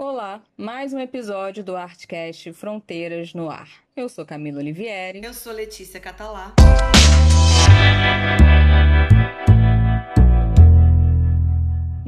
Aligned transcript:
Olá, 0.00 0.40
mais 0.56 0.92
um 0.92 1.00
episódio 1.00 1.64
do 1.64 1.74
Artcast 1.74 2.52
Fronteiras 2.52 3.34
no 3.34 3.50
Ar. 3.50 3.68
Eu 3.96 4.08
sou 4.08 4.24
Camila 4.24 4.60
Olivieri. 4.60 5.20
Eu 5.24 5.34
sou 5.34 5.52
Letícia 5.52 5.98
Catalá. 5.98 6.54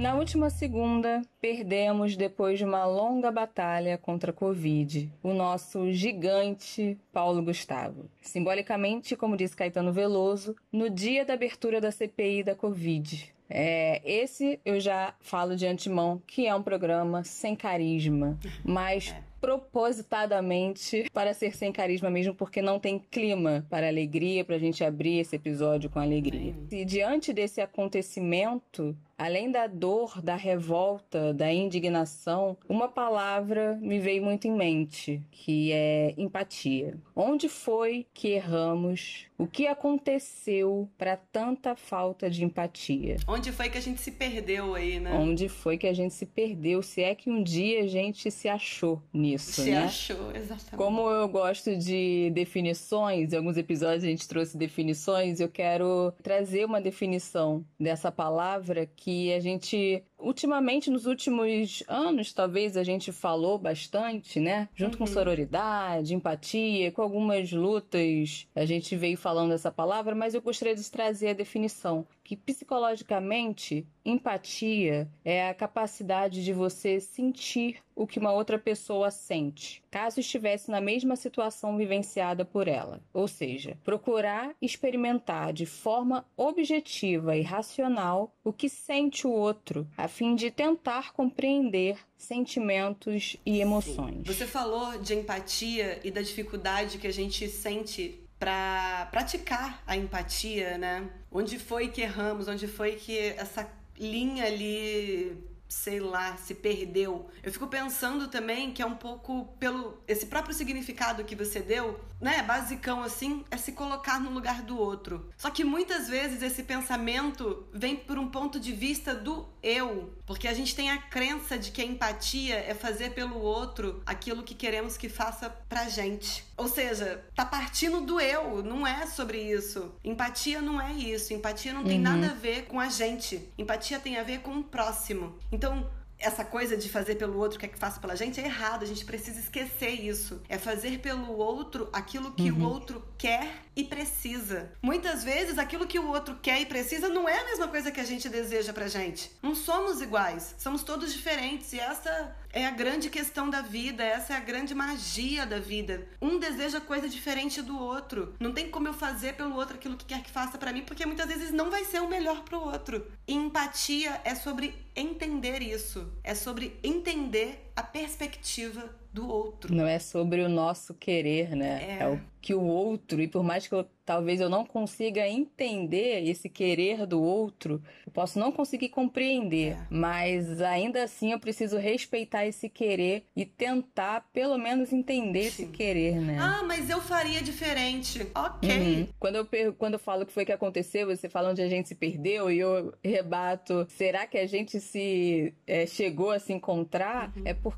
Na 0.01 0.15
última 0.15 0.49
segunda, 0.49 1.21
perdemos, 1.43 2.17
depois 2.17 2.59
de 2.59 2.65
uma 2.65 2.87
longa 2.87 3.31
batalha 3.31 3.99
contra 3.99 4.31
a 4.31 4.35
Covid, 4.35 5.13
o 5.23 5.35
nosso 5.35 5.93
gigante 5.93 6.97
Paulo 7.13 7.43
Gustavo. 7.43 8.09
Simbolicamente, 8.23 9.15
como 9.15 9.37
disse 9.37 9.55
Caetano 9.55 9.93
Veloso, 9.93 10.57
no 10.73 10.89
dia 10.89 11.23
da 11.23 11.35
abertura 11.35 11.83
da 11.83 11.93
CPI 11.93 12.43
da 12.43 12.55
Covid. 12.55 13.31
É, 13.51 14.01
esse 14.03 14.59
eu 14.65 14.81
já 14.81 15.13
falo 15.21 15.55
de 15.55 15.67
antemão 15.67 16.23
que 16.27 16.47
é 16.47 16.55
um 16.55 16.63
programa 16.63 17.23
sem 17.23 17.55
carisma, 17.55 18.39
mas 18.65 19.15
é 19.15 19.31
propositadamente 19.41 21.07
para 21.13 21.33
ser 21.33 21.57
sem 21.57 21.73
carisma 21.73 22.11
mesmo, 22.11 22.35
porque 22.35 22.61
não 22.61 22.79
tem 22.79 22.99
clima 23.11 23.67
para 23.71 23.89
alegria, 23.89 24.45
para 24.45 24.57
a 24.57 24.59
gente 24.59 24.85
abrir 24.85 25.19
esse 25.19 25.35
episódio 25.35 25.89
com 25.89 25.99
alegria. 25.99 26.55
E 26.71 26.85
diante 26.85 27.33
desse 27.33 27.61
acontecimento, 27.61 28.95
além 29.21 29.51
da 29.51 29.67
dor, 29.67 30.23
da 30.23 30.35
revolta, 30.35 31.35
da 31.35 31.53
indignação, 31.53 32.57
uma 32.67 32.89
palavra 32.89 33.79
me 33.83 33.99
veio 33.99 34.25
muito 34.25 34.49
em 34.49 34.53
mente, 34.53 35.23
que 35.31 35.71
é 35.73 36.15
empatia. 36.17 36.97
Onde 37.15 37.47
foi 37.47 38.07
que 38.15 38.29
erramos? 38.29 39.27
O 39.37 39.47
que 39.47 39.67
aconteceu 39.67 40.89
para 40.97 41.19
tanta 41.19 41.77
falta 41.77 42.31
de 42.31 42.45
empatia? 42.45 43.17
Onde 43.29 43.53
foi 43.53 43.69
que 43.69 43.77
a 43.77 43.81
gente 43.81 44.01
se 44.01 44.11
perdeu 44.11 44.75
aí, 44.75 44.99
né? 44.99 45.13
Onde 45.13 45.51
foi 45.51 45.77
que 45.77 45.87
a 45.87 45.93
gente 45.93 46.15
se 46.15 46.25
perdeu? 46.25 46.83
Se 46.83 47.03
é 47.03 47.15
que 47.15 47.29
um 47.29 47.43
dia 47.43 47.85
a 47.85 47.87
gente 47.87 48.31
se 48.31 48.49
achou 48.49 49.03
nisso 49.13 49.63
Se 49.63 49.71
né? 49.71 49.85
achou, 49.85 50.31
exatamente. 50.35 50.77
Como 50.77 51.11
eu 51.11 51.29
gosto 51.29 51.77
de 51.77 52.31
definições, 52.35 53.33
em 53.33 53.37
alguns 53.37 53.59
episódios 53.59 54.05
a 54.05 54.07
gente 54.07 54.27
trouxe 54.27 54.57
definições, 54.57 55.41
eu 55.41 55.49
quero 55.49 56.13
trazer 56.23 56.65
uma 56.65 56.81
definição 56.81 57.65
dessa 57.79 58.11
palavra 58.11 58.87
que 58.87 59.10
a 59.33 59.41
gente 59.41 60.05
ultimamente 60.21 60.91
nos 60.91 61.07
últimos 61.07 61.83
anos, 61.89 62.33
talvez 62.33 62.77
a 62.77 62.83
gente 62.83 63.13
falou 63.13 63.59
bastante, 63.59 64.41
né? 64.41 64.69
Junto 64.75 64.95
uhum. 64.95 65.07
com 65.07 65.07
sororidade, 65.07 66.15
empatia, 66.15 66.93
com 66.93 67.03
algumas 67.03 67.53
lutas, 67.53 68.47
a 68.55 68.65
gente 68.65 68.97
veio 68.97 69.17
falando 69.17 69.53
essa 69.53 69.71
palavra, 69.71 70.15
mas 70.15 70.35
eu 70.35 70.43
gostaria 70.43 70.75
de 70.75 70.91
trazer 70.91 71.31
a 71.31 71.35
definição 71.35 72.07
que 72.31 72.37
psicologicamente 72.37 73.85
empatia 74.05 75.11
é 75.25 75.49
a 75.49 75.55
capacidade 75.55 76.45
de 76.45 76.53
você 76.53 77.01
sentir 77.01 77.79
o 77.93 78.07
que 78.07 78.21
uma 78.21 78.33
outra 78.33 78.57
pessoa 78.57 79.11
sente, 79.11 79.83
caso 79.91 80.21
estivesse 80.21 80.71
na 80.71 80.81
mesma 80.81 81.17
situação 81.17 81.77
vivenciada 81.77 82.45
por 82.45 82.69
ela. 82.69 83.03
Ou 83.13 83.27
seja, 83.27 83.77
procurar 83.83 84.55
experimentar 84.63 85.53
de 85.53 85.67
forma 85.67 86.25
objetiva 86.37 87.37
e 87.37 87.43
racional 87.43 88.33
o 88.45 88.53
que 88.53 88.69
sente 88.69 89.27
o 89.27 89.31
outro, 89.31 89.87
a 89.97 90.07
fim 90.11 90.35
de 90.35 90.51
tentar 90.51 91.13
compreender 91.13 91.99
sentimentos 92.19 93.37
e 93.47 93.61
emoções. 93.61 94.27
Você 94.27 94.47
falou 94.47 94.99
de 94.99 95.15
empatia 95.15 95.99
e 96.05 96.11
da 96.11 96.21
dificuldade 96.21 96.99
que 96.99 97.07
a 97.07 97.13
gente 97.13 97.49
sente 97.49 98.21
para 98.39 99.09
praticar 99.11 99.83
a 99.87 99.97
empatia, 99.97 100.77
né? 100.77 101.09
Onde 101.31 101.59
foi 101.59 101.89
que 101.89 102.03
erramos? 102.03 102.49
Onde 102.49 102.67
foi 102.67 102.93
que 102.93 103.19
essa 103.19 103.71
linha 103.99 104.45
ali 104.45 105.37
sei 105.71 106.01
lá, 106.01 106.37
se 106.37 106.53
perdeu. 106.53 107.31
Eu 107.43 107.53
fico 107.53 107.69
pensando 107.69 108.27
também 108.29 108.73
que 108.73 108.83
é 108.83 108.87
um 108.87 108.97
pouco 108.97 109.47
pelo 109.59 110.03
esse 110.07 110.27
próprio 110.27 110.53
significado 110.53 111.25
que 111.25 111.37
você 111.37 111.61
deu, 111.61 111.99
né, 112.21 112.43
basicão 112.43 113.03
assim, 113.03 113.45
é 113.51 113.57
se 113.57 113.73
colocar 113.73 114.21
no 114.21 114.31
lugar 114.31 114.63
do 114.63 114.77
outro. 114.77 115.31
Só 115.39 115.49
que 115.49 115.65
muitas 115.65 116.09
vezes 116.09 116.43
esse 116.43 116.65
pensamento 116.65 117.67
vem 117.73 117.97
por 117.97 118.19
um 118.19 118.29
ponto 118.29 118.59
de 118.59 118.73
vista 118.73 119.15
do 119.15 119.49
eu, 119.63 120.13
porque 120.27 120.49
a 120.49 120.53
gente 120.53 120.75
tem 120.75 120.91
a 120.91 120.99
crença 120.99 121.57
de 121.57 121.71
que 121.71 121.81
a 121.81 121.85
empatia 121.85 122.57
é 122.57 122.75
fazer 122.75 123.11
pelo 123.11 123.39
outro 123.39 124.03
aquilo 124.05 124.43
que 124.43 124.55
queremos 124.55 124.97
que 124.97 125.09
faça 125.09 125.49
pra 125.69 125.89
gente. 125.89 126.45
Ou 126.57 126.69
seja, 126.69 127.25
tá 127.35 127.45
partindo 127.45 128.03
do 128.03 128.21
eu, 128.21 128.63
não 128.63 128.87
é 128.87 129.07
sobre 129.07 129.41
isso. 129.41 129.95
Empatia 130.05 130.61
não 130.61 130.79
é 130.79 130.93
isso. 130.93 131.33
Empatia 131.33 131.73
não 131.73 131.85
tem 131.85 131.97
uhum. 131.97 132.03
nada 132.03 132.27
a 132.33 132.35
ver 132.35 132.67
com 132.67 132.79
a 132.79 132.89
gente. 132.89 133.49
Empatia 133.57 133.99
tem 133.99 134.19
a 134.19 134.23
ver 134.23 134.41
com 134.41 134.59
o 134.59 134.65
próximo. 134.65 135.39
Então, 135.61 135.87
essa 136.19 136.43
coisa 136.43 136.75
de 136.75 136.89
fazer 136.89 137.17
pelo 137.17 137.39
outro 137.39 137.59
o 137.59 137.61
que 137.61 137.67
é 137.67 137.69
que 137.69 137.79
faça 137.79 138.01
pela 138.01 138.17
gente 138.17 138.41
é 138.41 138.45
errado. 138.47 138.83
A 138.83 138.87
gente 138.87 139.05
precisa 139.05 139.39
esquecer 139.39 139.91
isso. 139.91 140.41
É 140.49 140.57
fazer 140.57 141.01
pelo 141.01 141.37
outro 141.37 141.91
aquilo 141.93 142.33
que 142.33 142.51
uhum. 142.51 142.65
o 142.65 142.69
outro 142.69 143.05
quer 143.19 143.63
e 143.77 143.85
precisa. 143.85 144.73
Muitas 144.81 145.23
vezes 145.23 145.59
aquilo 145.59 145.87
que 145.87 145.99
o 145.99 146.09
outro 146.09 146.39
quer 146.41 146.63
e 146.63 146.67
precisa 146.67 147.11
não 147.11 147.29
é 147.29 147.41
a 147.41 147.45
mesma 147.45 147.69
coisa 147.69 147.91
que 147.91 148.01
a 148.01 148.05
gente 148.05 148.27
deseja 148.31 148.73
pra 148.73 148.89
gente. 148.89 149.31
Não 149.43 149.55
somos 149.55 150.01
iguais, 150.01 150.55
somos 150.57 150.83
todos 150.83 151.13
diferentes 151.13 151.75
e 151.75 151.79
essa 151.79 152.35
é 152.53 152.67
a 152.67 152.71
grande 152.71 153.09
questão 153.09 153.49
da 153.49 153.61
vida, 153.61 154.03
essa 154.03 154.35
é 154.35 154.37
a 154.37 154.41
grande 154.41 154.75
magia 154.75 155.47
da 155.47 155.59
vida. 155.59 156.07
Um 156.21 156.39
deseja 156.39 156.81
coisa 156.81 157.09
diferente 157.09 157.63
do 157.63 157.79
outro. 157.79 158.35
Não 158.41 158.53
tem 158.53 158.71
como 158.71 158.89
eu 158.89 158.93
fazer 158.93 159.35
pelo 159.35 159.55
outro 159.55 159.77
aquilo 159.77 159.97
que 159.97 160.05
quer 160.05 160.23
que 160.23 160.31
faça 160.31 160.59
para 160.59 160.73
mim, 160.73 160.83
porque 160.83 161.07
muitas 161.07 161.29
vezes 161.29 161.53
não 161.53 161.71
vai 161.71 161.85
ser 161.85 162.01
o 162.01 162.09
melhor 162.09 162.43
pro 162.43 162.61
outro. 162.61 163.07
E 163.27 163.35
empatia 163.35 164.21
é 164.25 164.35
sobre 164.35 164.75
entender 164.97 165.63
isso, 165.63 166.13
é 166.25 166.35
sobre 166.35 166.79
entender 166.83 167.70
a 167.81 167.83
perspectiva 167.83 168.95
do 169.13 169.29
outro. 169.29 169.75
Não 169.75 169.87
é 169.87 169.99
sobre 169.99 170.43
o 170.43 170.49
nosso 170.49 170.95
querer, 170.95 171.57
né? 171.57 171.99
É, 171.99 172.03
é 172.03 172.09
o 172.09 172.21
que 172.41 172.55
o 172.55 172.63
outro, 172.63 173.21
e 173.21 173.29
por 173.29 173.43
mais 173.43 173.67
que 173.67 173.75
eu, 173.75 173.87
talvez 174.05 174.41
eu 174.41 174.49
não 174.49 174.65
consiga 174.65 175.29
entender 175.29 176.27
esse 176.27 176.49
querer 176.49 177.07
do 177.07 177.21
outro, 177.21 177.83
eu 178.07 178.11
posso 178.11 178.39
não 178.39 178.51
conseguir 178.51 178.89
compreender, 178.89 179.73
é. 179.73 179.87
mas 179.91 180.63
ainda 180.63 181.03
assim 181.03 181.33
eu 181.33 181.39
preciso 181.39 181.77
respeitar 181.77 182.47
esse 182.47 182.71
querer 182.71 183.27
e 183.37 183.45
tentar 183.45 184.27
pelo 184.33 184.57
menos 184.57 184.91
entender 184.91 185.51
Sim. 185.51 185.65
esse 185.65 185.67
querer, 185.67 186.19
né? 186.19 186.39
Ah, 186.41 186.63
mas 186.65 186.89
eu 186.89 186.99
faria 187.03 187.43
diferente. 187.43 188.27
Ok. 188.35 188.71
Uhum. 188.71 189.09
Quando, 189.19 189.37
eu, 189.53 189.75
quando 189.75 189.95
eu 189.95 190.01
falo 190.01 190.23
o 190.23 190.27
que 190.27 190.33
foi 190.33 190.47
que 190.47 190.53
aconteceu, 190.53 191.09
você 191.09 191.29
fala 191.29 191.51
onde 191.51 191.61
a 191.61 191.69
gente 191.69 191.89
se 191.89 191.95
perdeu 191.95 192.51
e 192.51 192.59
eu 192.59 192.95
rebato, 193.05 193.87
será 193.91 194.27
que 194.27 194.39
a 194.39 194.47
gente 194.47 194.81
se 194.81 195.53
é, 195.67 195.85
chegou 195.85 196.31
a 196.31 196.39
se 196.39 196.55
encontrar? 196.55 197.33
Uhum. 197.37 197.43
É 197.45 197.53
porque 197.53 197.70